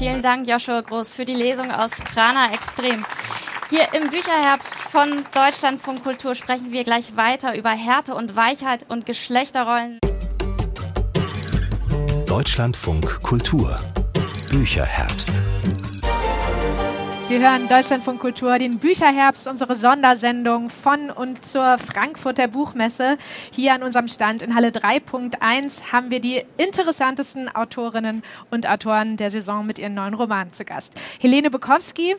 [0.02, 3.06] Vielen Dank, Joshua Groß, für die Lesung aus Prana Extrem.
[3.70, 9.06] Hier im Bücherherbst von Deutschlandfunk Kultur sprechen wir gleich weiter über Härte und Weichheit und
[9.06, 10.00] Geschlechterrollen.
[12.26, 13.78] Deutschlandfunk Kultur
[14.50, 15.40] Bücherherbst.
[17.32, 23.18] Sie hören Deutschlandfunk Kultur, den Bücherherbst, unsere Sondersendung von und zur Frankfurter Buchmesse.
[23.54, 29.30] Hier an unserem Stand in Halle 3.1 haben wir die interessantesten Autorinnen und Autoren der
[29.30, 30.94] Saison mit ihren neuen Romanen zu Gast.
[31.22, 32.18] Helene Bukowski,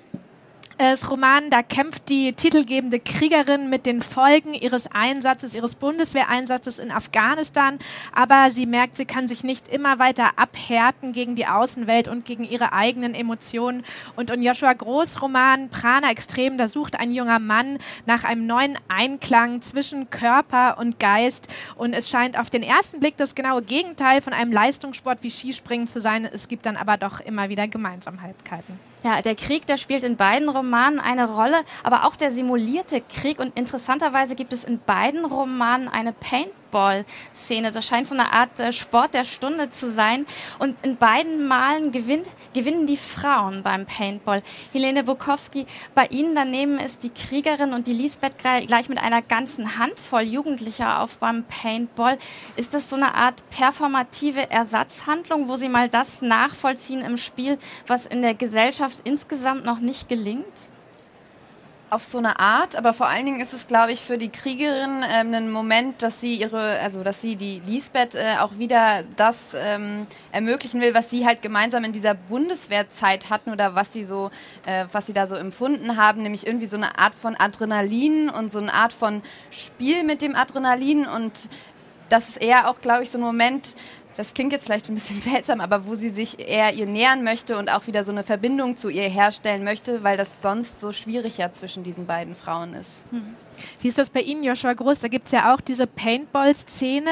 [0.82, 6.90] das Roman, da kämpft die titelgebende Kriegerin mit den Folgen ihres Einsatzes, ihres Bundeswehreinsatzes in
[6.90, 7.78] Afghanistan.
[8.12, 12.42] Aber sie merkt, sie kann sich nicht immer weiter abhärten gegen die Außenwelt und gegen
[12.42, 13.84] ihre eigenen Emotionen.
[14.16, 18.76] Und in Joshua Groß Roman Prana Extrem, da sucht ein junger Mann nach einem neuen
[18.88, 21.46] Einklang zwischen Körper und Geist.
[21.76, 25.86] Und es scheint auf den ersten Blick das genaue Gegenteil von einem Leistungssport wie Skispringen
[25.86, 26.24] zu sein.
[26.24, 28.91] Es gibt dann aber doch immer wieder Gemeinsamkeiten.
[29.04, 33.40] Ja, der Krieg, der spielt in beiden Romanen eine Rolle, aber auch der simulierte Krieg.
[33.40, 37.70] Und interessanterweise gibt es in beiden Romanen eine Paint Football-Szene.
[37.70, 40.26] Das scheint so eine Art äh, Sport der Stunde zu sein.
[40.58, 44.42] Und in beiden Malen gewinnt, gewinnen die Frauen beim Paintball.
[44.72, 49.78] Helene Bukowski, bei Ihnen daneben ist die Kriegerin und die Lisbeth gleich mit einer ganzen
[49.78, 52.18] Handvoll Jugendlicher auf beim Paintball.
[52.56, 58.06] Ist das so eine Art performative Ersatzhandlung, wo Sie mal das nachvollziehen im Spiel, was
[58.06, 60.71] in der Gesellschaft insgesamt noch nicht gelingt?
[61.92, 65.04] Auf so eine Art, aber vor allen Dingen ist es, glaube ich, für die Kriegerin
[65.10, 69.54] ähm, ein Moment, dass sie ihre, also dass sie die Lisbeth äh, auch wieder das
[69.54, 74.30] ähm, ermöglichen will, was sie halt gemeinsam in dieser Bundeswehrzeit hatten oder was sie so,
[74.64, 78.50] äh, was sie da so empfunden haben, nämlich irgendwie so eine Art von Adrenalin und
[78.50, 81.50] so eine Art von Spiel mit dem Adrenalin und
[82.08, 83.74] das ist eher auch, glaube ich, so ein Moment,
[84.16, 87.56] das klingt jetzt vielleicht ein bisschen seltsam, aber wo sie sich eher ihr nähern möchte
[87.56, 91.38] und auch wieder so eine Verbindung zu ihr herstellen möchte, weil das sonst so schwierig
[91.38, 93.10] ja zwischen diesen beiden Frauen ist.
[93.12, 93.34] Mhm.
[93.80, 95.00] Wie ist das bei Ihnen, Joshua Groß?
[95.00, 97.10] Da gibt es ja auch diese Paintball-Szene.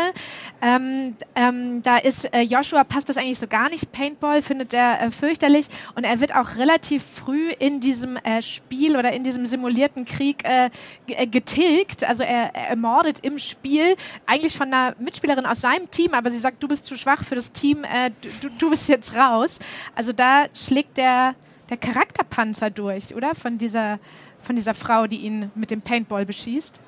[0.62, 3.92] Ähm, ähm, da ist äh, Joshua, passt das eigentlich so gar nicht.
[3.92, 8.96] Paintball findet er äh, fürchterlich und er wird auch relativ früh in diesem äh, Spiel
[8.96, 10.70] oder in diesem simulierten Krieg äh,
[11.06, 12.04] äh, getilgt.
[12.04, 16.38] Also er, er, ermordet im Spiel eigentlich von einer Mitspielerin aus seinem Team, aber sie
[16.38, 18.10] sagt, du bist zu schwach für das Team, äh,
[18.40, 19.58] du, du bist jetzt raus.
[19.94, 21.34] Also da schlägt der,
[21.68, 23.34] der Charakterpanzer durch, oder?
[23.34, 23.98] Von dieser
[24.42, 26.80] von dieser Frau, die ihn mit dem Paintball beschießt?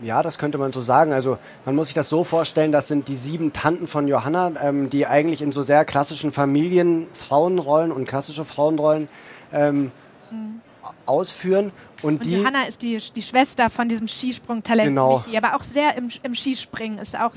[0.00, 1.12] Ja, das könnte man so sagen.
[1.12, 4.90] Also man muss sich das so vorstellen, das sind die sieben Tanten von Johanna, ähm,
[4.90, 9.08] die eigentlich in so sehr klassischen Familien Frauenrollen und klassische Frauenrollen
[9.52, 9.90] ähm,
[10.30, 10.60] mhm.
[11.06, 11.72] ausführen.
[12.02, 15.18] Und, und die, Johanna ist die, die Schwester von diesem Skisprungtalent genau.
[15.18, 17.32] Michi, aber auch sehr im, im Skispringen ist auch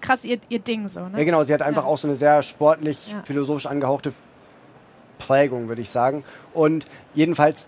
[0.00, 1.00] krass ihr, ihr Ding so.
[1.00, 1.18] Ne?
[1.18, 1.88] Ja genau, sie hat einfach ja.
[1.88, 3.22] auch so eine sehr sportlich, ja.
[3.24, 4.14] philosophisch angehauchte
[5.18, 6.24] Prägung, würde ich sagen.
[6.54, 7.66] Und jedenfalls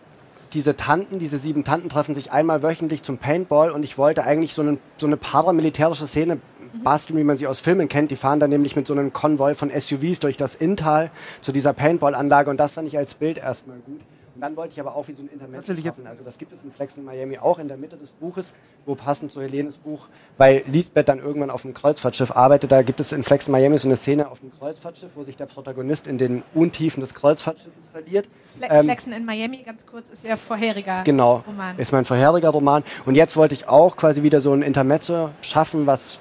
[0.52, 4.54] diese Tanten, diese sieben Tanten treffen sich einmal wöchentlich zum Paintball und ich wollte eigentlich
[4.54, 6.38] so, einen, so eine paramilitärische Szene
[6.82, 8.10] basteln, wie man sie aus Filmen kennt.
[8.10, 11.72] Die fahren dann nämlich mit so einem Konvoi von SUVs durch das Inntal zu dieser
[11.72, 14.00] Paintball-Anlage und das fand ich als Bild erstmal gut.
[14.38, 16.06] Und dann wollte ich aber auch wie so ein Intermezzo schaffen.
[16.06, 18.54] Also das gibt es in Flex in Miami auch in der Mitte des Buches,
[18.86, 22.70] wo passend zu Helenes Buch, weil Lisbeth dann irgendwann auf dem Kreuzfahrtschiff arbeitet.
[22.70, 25.36] Da gibt es in Flex in Miami so eine Szene auf dem Kreuzfahrtschiff, wo sich
[25.36, 28.28] der Protagonist in den Untiefen des Kreuzfahrtschiffes verliert.
[28.58, 31.70] Fle ähm, Flexen in Miami, ganz kurz, ist ja vorheriger genau, Roman.
[31.72, 32.84] Genau, ist mein vorheriger Roman.
[33.06, 36.20] Und jetzt wollte ich auch quasi wieder so ein Intermezzo schaffen, was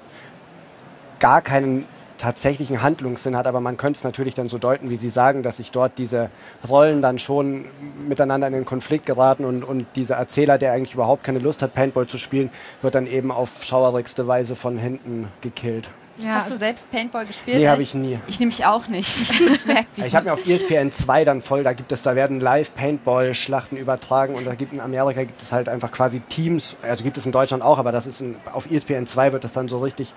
[1.20, 1.86] gar keinen
[2.18, 5.56] tatsächlichen Handlungssinn hat, aber man könnte es natürlich dann so deuten, wie Sie sagen, dass
[5.58, 6.30] sich dort diese
[6.68, 7.64] Rollen dann schon
[8.06, 11.74] miteinander in den Konflikt geraten und, und dieser Erzähler, der eigentlich überhaupt keine Lust hat,
[11.74, 12.50] Paintball zu spielen,
[12.82, 15.88] wird dann eben auf schauerigste Weise von hinten gekillt.
[16.18, 17.58] Ja, Hast du selbst Paintball gespielt?
[17.58, 18.18] Nee, habe ich nie.
[18.26, 19.08] Ich nämlich auch nicht.
[19.96, 23.76] ich habe mir auf ESPN 2 dann voll, da gibt es, da werden live Paintball-Schlachten
[23.76, 27.26] übertragen und da gibt in Amerika gibt es halt einfach quasi Teams, also gibt es
[27.26, 30.12] in Deutschland auch, aber das ist in, auf ESPN 2 wird das dann so richtig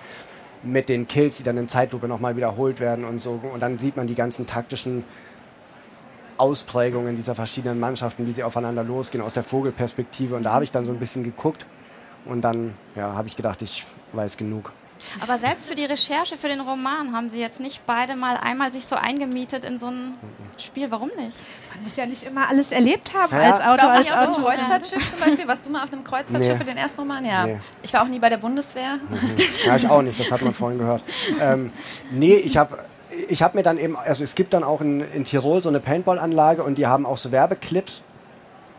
[0.62, 3.40] mit den Kills, die dann in Zeitlupe nochmal wiederholt werden und so.
[3.52, 5.04] Und dann sieht man die ganzen taktischen
[6.38, 10.34] Ausprägungen dieser verschiedenen Mannschaften, wie sie aufeinander losgehen aus der Vogelperspektive.
[10.34, 11.66] Und da habe ich dann so ein bisschen geguckt
[12.24, 14.72] und dann ja, habe ich gedacht, ich weiß genug.
[15.20, 18.72] Aber selbst für die Recherche für den Roman haben Sie jetzt nicht beide mal einmal
[18.72, 20.14] sich so eingemietet in so ein
[20.58, 20.90] Spiel.
[20.90, 21.36] Warum nicht?
[21.74, 23.52] Man muss ja nicht immer alles erlebt haben ja.
[23.52, 23.90] als Autor.
[23.90, 24.28] Als Autor.
[24.28, 25.48] Auf einem Kreuzfahrtschiff zum Beispiel.
[25.48, 26.58] Warst du mal auf einem Kreuzfahrtschiff nee.
[26.58, 27.24] für den ersten Roman?
[27.24, 27.46] Ja.
[27.46, 27.60] Nee.
[27.82, 28.96] Ich war auch nie bei der Bundeswehr.
[28.96, 29.36] Mhm.
[29.64, 30.18] Ja, ich auch nicht.
[30.18, 31.02] Das hat man vorhin gehört.
[31.40, 31.72] Ähm,
[32.10, 32.78] nee, ich habe
[33.28, 35.80] ich habe mir dann eben, also es gibt dann auch in, in Tirol so eine
[35.80, 38.02] Paintball-Anlage und die haben auch so Werbeclips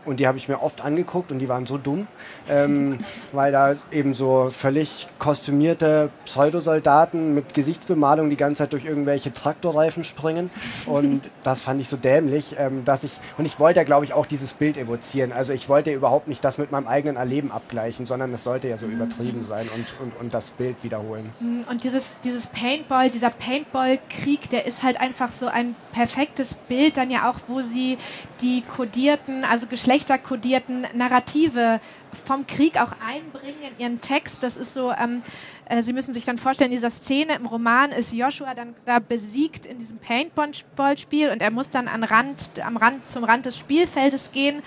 [0.06, 2.06] und die habe ich mir oft angeguckt und die waren so dumm,
[2.48, 2.98] ähm,
[3.32, 10.04] weil da eben so völlig kostümierte Pseudosoldaten mit Gesichtsbemalung die ganze Zeit durch irgendwelche Traktorreifen
[10.04, 10.50] springen
[10.86, 14.12] und das fand ich so dämlich, ähm, dass ich und ich wollte ja glaube ich
[14.12, 15.32] auch dieses Bild evozieren.
[15.32, 18.76] Also ich wollte überhaupt nicht das mit meinem eigenen Erleben abgleichen, sondern es sollte ja
[18.76, 21.30] so übertrieben sein und, und, und das Bild wiederholen.
[21.40, 26.96] Mm, und dieses, dieses Paintball, dieser Paintball-Krieg, der ist halt einfach so ein perfektes Bild
[26.96, 27.98] dann ja auch, wo sie
[28.40, 31.80] die kodierten, also geschlechterkodierten Narrative
[32.26, 34.42] vom Krieg auch einbringen in ihren Text.
[34.42, 35.22] Das ist so, ähm,
[35.66, 38.98] äh, Sie müssen sich dann vorstellen, in dieser Szene im Roman ist Joshua dann da
[38.98, 43.56] besiegt in diesem Paintball-Spiel und er muss dann an Rand, am Rand, zum Rand des
[43.56, 44.62] Spielfeldes gehen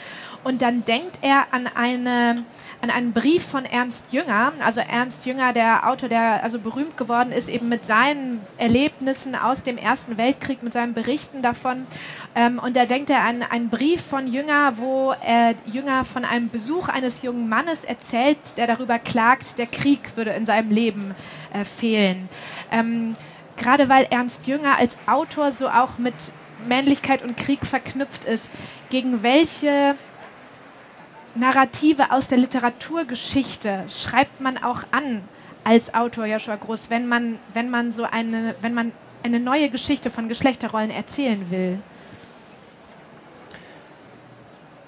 [0.45, 2.45] und dann denkt er an eine
[2.81, 4.53] an einen Brief von Ernst Jünger.
[4.59, 9.63] Also Ernst Jünger, der Autor, der also berühmt geworden ist, eben mit seinen Erlebnissen aus
[9.63, 11.87] dem Ersten Weltkrieg, mit seinen Berichten davon.
[12.35, 16.49] Ähm, und da denkt er an einen Brief von Jünger, wo äh, Jünger von einem
[16.49, 21.15] Besuch eines jungen Mannes erzählt, der darüber klagt, der Krieg würde in seinem Leben
[21.53, 22.29] äh, fehlen.
[22.71, 23.15] Ähm,
[23.57, 26.13] gerade weil Ernst Jünger als Autor so auch mit
[26.67, 28.51] Männlichkeit und Krieg verknüpft ist,
[28.89, 29.95] gegen welche
[31.39, 35.23] Narrative aus der Literaturgeschichte schreibt man auch an
[35.63, 38.91] als Autor Joshua Groß, wenn man, wenn man so eine, wenn man
[39.23, 41.79] eine neue Geschichte von Geschlechterrollen erzählen will?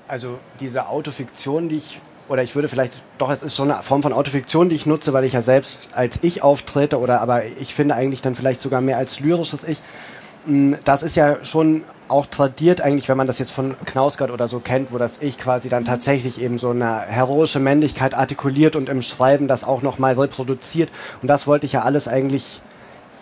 [0.07, 4.01] Also diese Autofiktion, die ich, oder ich würde vielleicht, doch, es ist schon eine Form
[4.01, 7.75] von Autofiktion, die ich nutze, weil ich ja selbst als Ich auftrete oder aber ich
[7.75, 9.81] finde eigentlich dann vielleicht sogar mehr als lyrisches Ich.
[10.45, 14.47] Mm, das ist ja schon auch tradiert eigentlich, wenn man das jetzt von Knausgard oder
[14.47, 18.89] so kennt, wo das Ich quasi dann tatsächlich eben so eine heroische Männlichkeit artikuliert und
[18.89, 20.89] im Schreiben das auch nochmal reproduziert.
[21.21, 22.61] Und das wollte ich ja alles eigentlich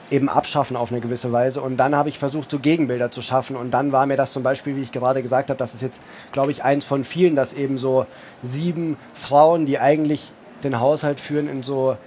[0.10, 1.62] eben abschaffen auf eine gewisse Weise.
[1.62, 3.58] Und dann habe ich versucht, so Gegenbilder zu schaffen.
[3.58, 6.02] Und dann war mir das zum Beispiel, wie ich gerade gesagt habe, das ist jetzt,
[6.32, 8.06] glaube ich, eins von vielen, dass eben so
[8.42, 10.32] sieben Frauen, die eigentlich
[10.64, 11.98] den Haushalt führen, in so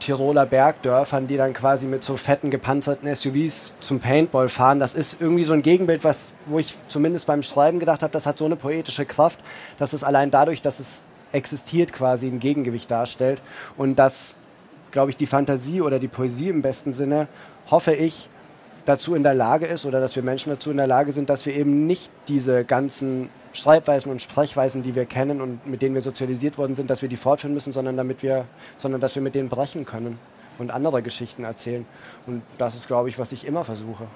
[0.00, 4.80] Tiroler Bergdörfern, die dann quasi mit so fetten gepanzerten SUVs zum Paintball fahren.
[4.80, 8.26] Das ist irgendwie so ein Gegenbild, was, wo ich zumindest beim Schreiben gedacht habe, das
[8.26, 9.38] hat so eine poetische Kraft,
[9.78, 13.40] dass es allein dadurch, dass es existiert, quasi ein Gegengewicht darstellt.
[13.76, 14.34] Und dass,
[14.90, 17.28] glaube ich, die Fantasie oder die Poesie im besten Sinne,
[17.70, 18.28] hoffe ich,
[18.86, 21.46] dazu in der Lage ist oder dass wir Menschen dazu in der Lage sind, dass
[21.46, 26.02] wir eben nicht diese ganzen Schreibweisen und Sprechweisen, die wir kennen und mit denen wir
[26.02, 28.44] sozialisiert worden sind, dass wir die fortführen müssen, sondern damit wir,
[28.78, 30.18] sondern dass wir mit denen brechen können
[30.58, 31.86] und andere Geschichten erzählen.
[32.26, 34.06] Und das ist, glaube ich, was ich immer versuche.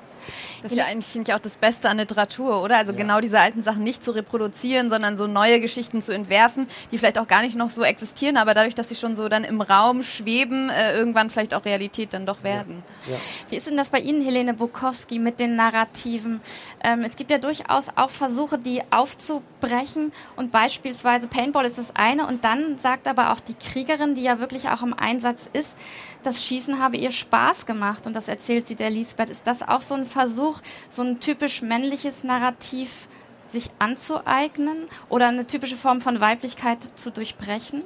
[0.63, 2.77] Das ist ja eigentlich, finde ich, auch das Beste an Literatur, oder?
[2.77, 2.99] Also ja.
[2.99, 7.19] genau diese alten Sachen nicht zu reproduzieren, sondern so neue Geschichten zu entwerfen, die vielleicht
[7.19, 10.03] auch gar nicht noch so existieren, aber dadurch, dass sie schon so dann im Raum
[10.03, 12.83] schweben, äh, irgendwann vielleicht auch Realität dann doch werden.
[13.07, 13.15] Ja.
[13.15, 13.21] Ja.
[13.51, 16.41] Wie ist denn das bei Ihnen, Helene Bukowski, mit den Narrativen?
[16.83, 22.27] Ähm, es gibt ja durchaus auch Versuche, die aufzubrechen und beispielsweise Paintball ist das eine
[22.27, 25.77] und dann sagt aber auch die Kriegerin, die ja wirklich auch im Einsatz ist,
[26.25, 29.29] das Schießen habe ihr Spaß gemacht und das erzählt sie der Lisbeth.
[29.29, 33.09] Ist das auch so ein Versuch, so ein typisch männliches Narrativ
[33.53, 37.83] sich anzueignen oder eine typische Form von Weiblichkeit zu durchbrechen?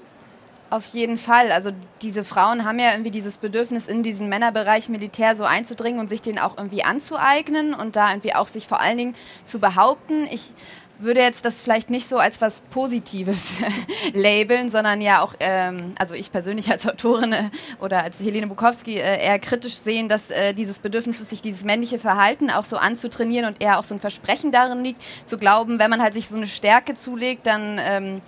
[0.70, 1.50] Auf jeden Fall.
[1.50, 1.70] Also
[2.02, 6.20] diese Frauen haben ja irgendwie dieses Bedürfnis, in diesen Männerbereich Militär so einzudringen und sich
[6.20, 9.14] den auch irgendwie anzueignen und da irgendwie auch sich vor allen Dingen
[9.46, 10.28] zu behaupten.
[10.30, 10.50] Ich
[10.98, 13.52] würde jetzt das vielleicht nicht so als was Positives
[14.12, 18.96] labeln, sondern ja auch, ähm, also ich persönlich als Autorin äh, oder als Helene Bukowski
[18.96, 22.76] äh, eher kritisch sehen, dass äh, dieses Bedürfnis ist, sich dieses männliche Verhalten auch so
[22.76, 26.28] anzutrainieren und eher auch so ein Versprechen darin liegt, zu glauben, wenn man halt sich
[26.28, 28.20] so eine Stärke zulegt, dann ähm,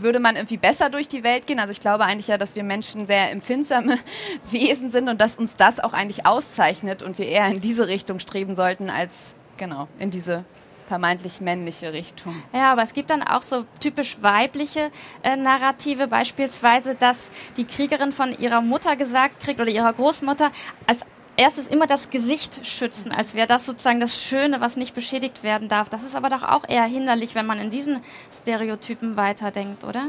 [0.00, 1.60] würde man irgendwie besser durch die Welt gehen.
[1.60, 3.98] Also ich glaube eigentlich ja, dass wir Menschen sehr empfindsame
[4.50, 8.18] Wesen sind und dass uns das auch eigentlich auszeichnet und wir eher in diese Richtung
[8.18, 10.44] streben sollten als genau in diese
[10.86, 12.42] vermeintlich männliche Richtung.
[12.52, 14.90] Ja, aber es gibt dann auch so typisch weibliche
[15.22, 17.16] äh, Narrative, beispielsweise, dass
[17.56, 20.50] die Kriegerin von ihrer Mutter gesagt kriegt oder ihrer Großmutter,
[20.86, 21.00] als
[21.36, 25.68] erstes immer das Gesicht schützen, als wäre das sozusagen das Schöne, was nicht beschädigt werden
[25.68, 25.88] darf.
[25.88, 30.06] Das ist aber doch auch eher hinderlich, wenn man in diesen Stereotypen weiterdenkt, oder?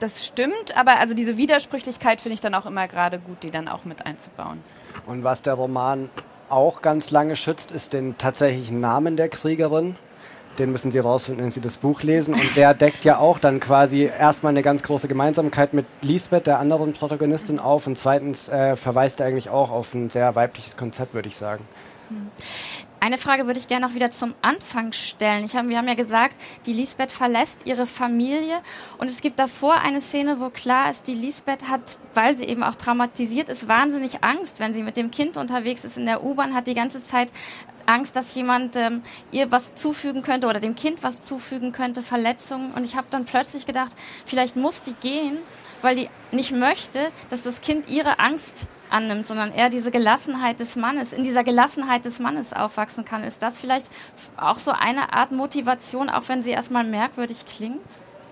[0.00, 3.66] Das stimmt, aber also diese Widersprüchlichkeit finde ich dann auch immer gerade gut, die dann
[3.68, 4.62] auch mit einzubauen.
[5.06, 6.08] Und was der Roman
[6.50, 9.96] auch ganz lange schützt, ist den tatsächlichen Namen der Kriegerin
[10.58, 12.34] den müssen Sie rausfinden, wenn Sie das Buch lesen.
[12.34, 16.58] Und der deckt ja auch dann quasi erstmal eine ganz große Gemeinsamkeit mit Lisbeth, der
[16.58, 17.86] anderen Protagonistin, auf.
[17.86, 21.64] Und zweitens äh, verweist er eigentlich auch auf ein sehr weibliches Konzept, würde ich sagen.
[22.08, 22.30] Hm.
[23.00, 25.44] Eine Frage würde ich gerne noch wieder zum Anfang stellen.
[25.44, 26.34] Ich hab, wir haben ja gesagt,
[26.66, 28.60] die Lisbeth verlässt ihre Familie
[28.98, 31.80] und es gibt davor eine Szene, wo klar ist, die Lisbeth hat,
[32.14, 35.96] weil sie eben auch traumatisiert ist, wahnsinnig Angst, wenn sie mit dem Kind unterwegs ist
[35.96, 37.30] in der U-Bahn, hat die ganze Zeit
[37.86, 42.72] Angst, dass jemand ähm, ihr was zufügen könnte oder dem Kind was zufügen könnte, Verletzungen.
[42.72, 43.92] Und ich habe dann plötzlich gedacht,
[44.26, 45.38] vielleicht muss die gehen,
[45.82, 50.76] weil die nicht möchte, dass das Kind ihre Angst annimmt, sondern eher diese Gelassenheit des
[50.76, 53.22] Mannes, in dieser Gelassenheit des Mannes aufwachsen kann.
[53.24, 53.90] Ist das vielleicht
[54.36, 57.80] auch so eine Art Motivation, auch wenn sie erstmal merkwürdig klingt?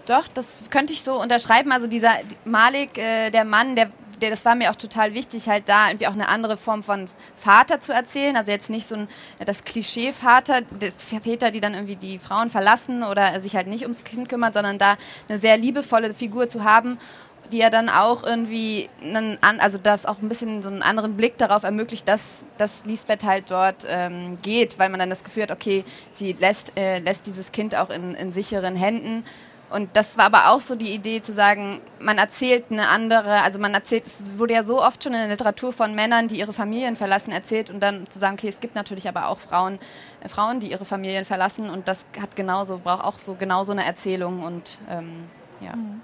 [0.06, 1.72] Doch, das könnte ich so unterschreiben.
[1.72, 2.12] Also dieser
[2.44, 3.90] Malik, äh, der Mann, der
[4.20, 7.08] der, das war mir auch total wichtig, halt da irgendwie auch eine andere Form von
[7.36, 8.36] Vater zu erzählen.
[8.36, 9.08] Also jetzt nicht so ein,
[9.44, 10.62] das Klischee Vater,
[11.22, 14.78] Väter, die dann irgendwie die Frauen verlassen oder sich halt nicht ums Kind kümmern, sondern
[14.78, 14.96] da
[15.28, 16.98] eine sehr liebevolle Figur zu haben,
[17.46, 21.38] die ja dann auch irgendwie, einen, also das auch ein bisschen so einen anderen Blick
[21.38, 25.50] darauf ermöglicht, dass, dass Lisbeth halt dort ähm, geht, weil man dann das Gefühl hat,
[25.50, 29.24] okay, sie lässt, äh, lässt dieses Kind auch in, in sicheren Händen
[29.68, 33.58] und das war aber auch so die Idee zu sagen, man erzählt eine andere, also
[33.58, 36.52] man erzählt, es wurde ja so oft schon in der Literatur von Männern, die ihre
[36.52, 39.80] Familien verlassen, erzählt und dann zu sagen, okay, es gibt natürlich aber auch Frauen,
[40.22, 43.84] äh, Frauen, die ihre Familien verlassen und das hat genauso, braucht auch so genauso eine
[43.84, 45.24] Erzählung und ähm,
[45.60, 45.74] ja.
[45.74, 46.00] Mhm.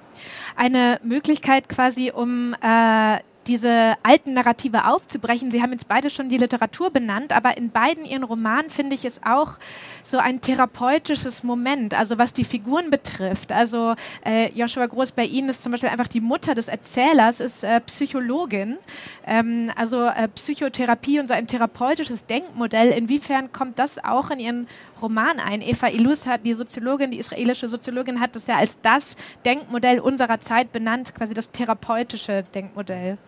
[0.56, 5.50] Eine Möglichkeit quasi, um äh, diese alten Narrative aufzubrechen.
[5.50, 9.04] Sie haben jetzt beide schon die Literatur benannt, aber in beiden ihren Romanen finde ich
[9.04, 9.54] es auch
[10.02, 13.52] so ein therapeutisches Moment, also was die Figuren betrifft.
[13.52, 13.94] Also
[14.24, 17.80] äh, Joshua Groß bei Ihnen ist zum Beispiel einfach die Mutter des Erzählers, ist äh,
[17.80, 18.78] Psychologin,
[19.26, 22.90] ähm, also äh, Psychotherapie und so ein therapeutisches Denkmodell.
[22.90, 24.68] Inwiefern kommt das auch in Ihren
[25.02, 25.60] Roman ein?
[25.60, 30.40] Eva Ilus hat, die Soziologin, die israelische Soziologin, hat das ja als das Denkmodell unserer
[30.40, 33.18] Zeit benannt, quasi das therapeutische Denkmodell.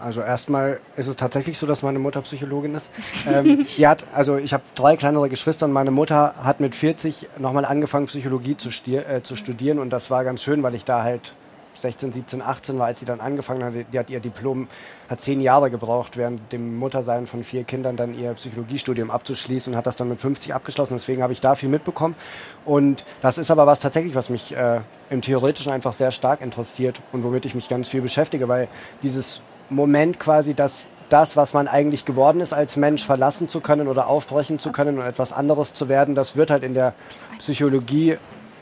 [0.00, 2.92] Also erstmal ist es tatsächlich so, dass meine Mutter Psychologin ist.
[3.28, 7.64] ähm, hat, also ich habe drei kleinere Geschwister und meine Mutter hat mit 40 nochmal
[7.64, 11.32] angefangen, Psychologie zu, äh, zu, studieren und das war ganz schön, weil ich da halt
[11.80, 13.74] 16, 17, 18 war, als sie dann angefangen hat.
[13.92, 14.68] Die hat ihr Diplom,
[15.08, 19.76] hat zehn Jahre gebraucht, während dem Muttersein von vier Kindern dann ihr Psychologiestudium abzuschließen und
[19.76, 20.94] hat das dann mit 50 abgeschlossen.
[20.94, 22.16] Deswegen habe ich da viel mitbekommen.
[22.64, 27.00] Und das ist aber was tatsächlich, was mich äh, im Theoretischen einfach sehr stark interessiert
[27.12, 28.68] und womit ich mich ganz viel beschäftige, weil
[29.02, 33.88] dieses Moment quasi, dass das, was man eigentlich geworden ist, als Mensch verlassen zu können
[33.88, 36.92] oder aufbrechen zu können und etwas anderes zu werden, das wird halt in der
[37.38, 38.18] Psychologie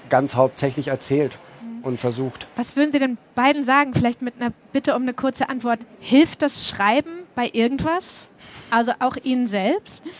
[0.08, 1.38] ganz hauptsächlich erzählt
[1.86, 2.46] und versucht.
[2.56, 3.94] Was würden Sie den beiden sagen?
[3.94, 5.80] Vielleicht mit einer Bitte um eine kurze Antwort.
[6.00, 8.28] Hilft das Schreiben bei irgendwas?
[8.70, 10.10] Also auch Ihnen selbst?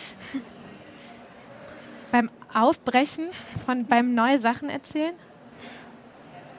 [2.11, 3.25] beim Aufbrechen
[3.65, 5.13] von beim neue Sachen erzählen?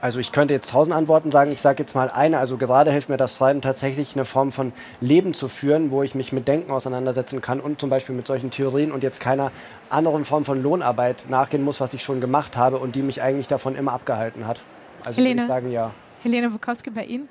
[0.00, 2.38] Also ich könnte jetzt tausend Antworten sagen, ich sage jetzt mal eine.
[2.38, 6.14] Also gerade hilft mir das Schreiben tatsächlich eine Form von Leben zu führen, wo ich
[6.14, 9.50] mich mit Denken auseinandersetzen kann und zum Beispiel mit solchen Theorien und jetzt keiner
[9.90, 13.48] anderen Form von Lohnarbeit nachgehen muss, was ich schon gemacht habe und die mich eigentlich
[13.48, 14.61] davon immer abgehalten hat.
[15.05, 15.94] Also Helene, würde ich sagen, ja.
[16.22, 17.28] Helene Bukowski bei Ihnen?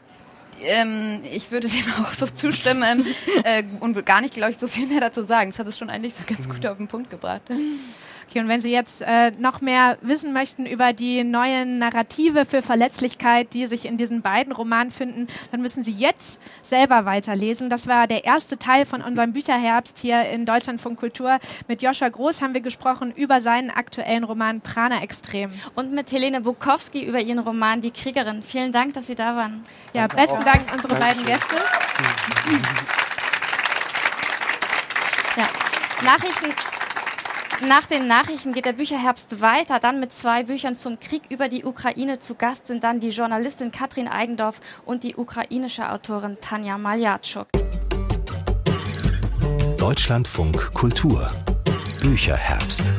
[0.61, 3.05] Ähm, ich würde dem auch so zustimmen
[3.43, 5.51] äh, und gar nicht, glaube ich, so viel mehr dazu sagen.
[5.51, 7.43] Das hat es schon eigentlich so ganz gut auf den Punkt gebracht.
[8.29, 12.61] Okay, und wenn Sie jetzt äh, noch mehr wissen möchten über die neuen Narrative für
[12.61, 17.69] Verletzlichkeit, die sich in diesen beiden Romanen finden, dann müssen Sie jetzt selber weiterlesen.
[17.69, 21.39] Das war der erste Teil von unserem Bücherherbst hier in Deutschlandfunk Kultur.
[21.69, 25.49] Mit Joscha Groß haben wir gesprochen über seinen aktuellen Roman Prana Extrem.
[25.75, 28.43] Und mit Helene Bukowski über ihren Roman Die Kriegerin.
[28.43, 29.63] Vielen Dank, dass Sie da waren.
[29.93, 30.43] Ja, Danke besten auch.
[30.43, 31.05] Dank unsere Danke.
[31.05, 31.55] beiden Gäste.
[35.37, 35.47] Ja.
[36.03, 36.53] Nachrichten
[37.67, 39.79] nach den Nachrichten geht der Bücherherbst weiter.
[39.79, 42.19] Dann mit zwei Büchern zum Krieg über die Ukraine.
[42.19, 47.47] Zu Gast sind dann die Journalistin Katrin Eigendorf und die ukrainische Autorin Tanja Maljatschuk.
[49.77, 51.27] Deutschlandfunk Kultur
[52.01, 52.93] Bücherherbst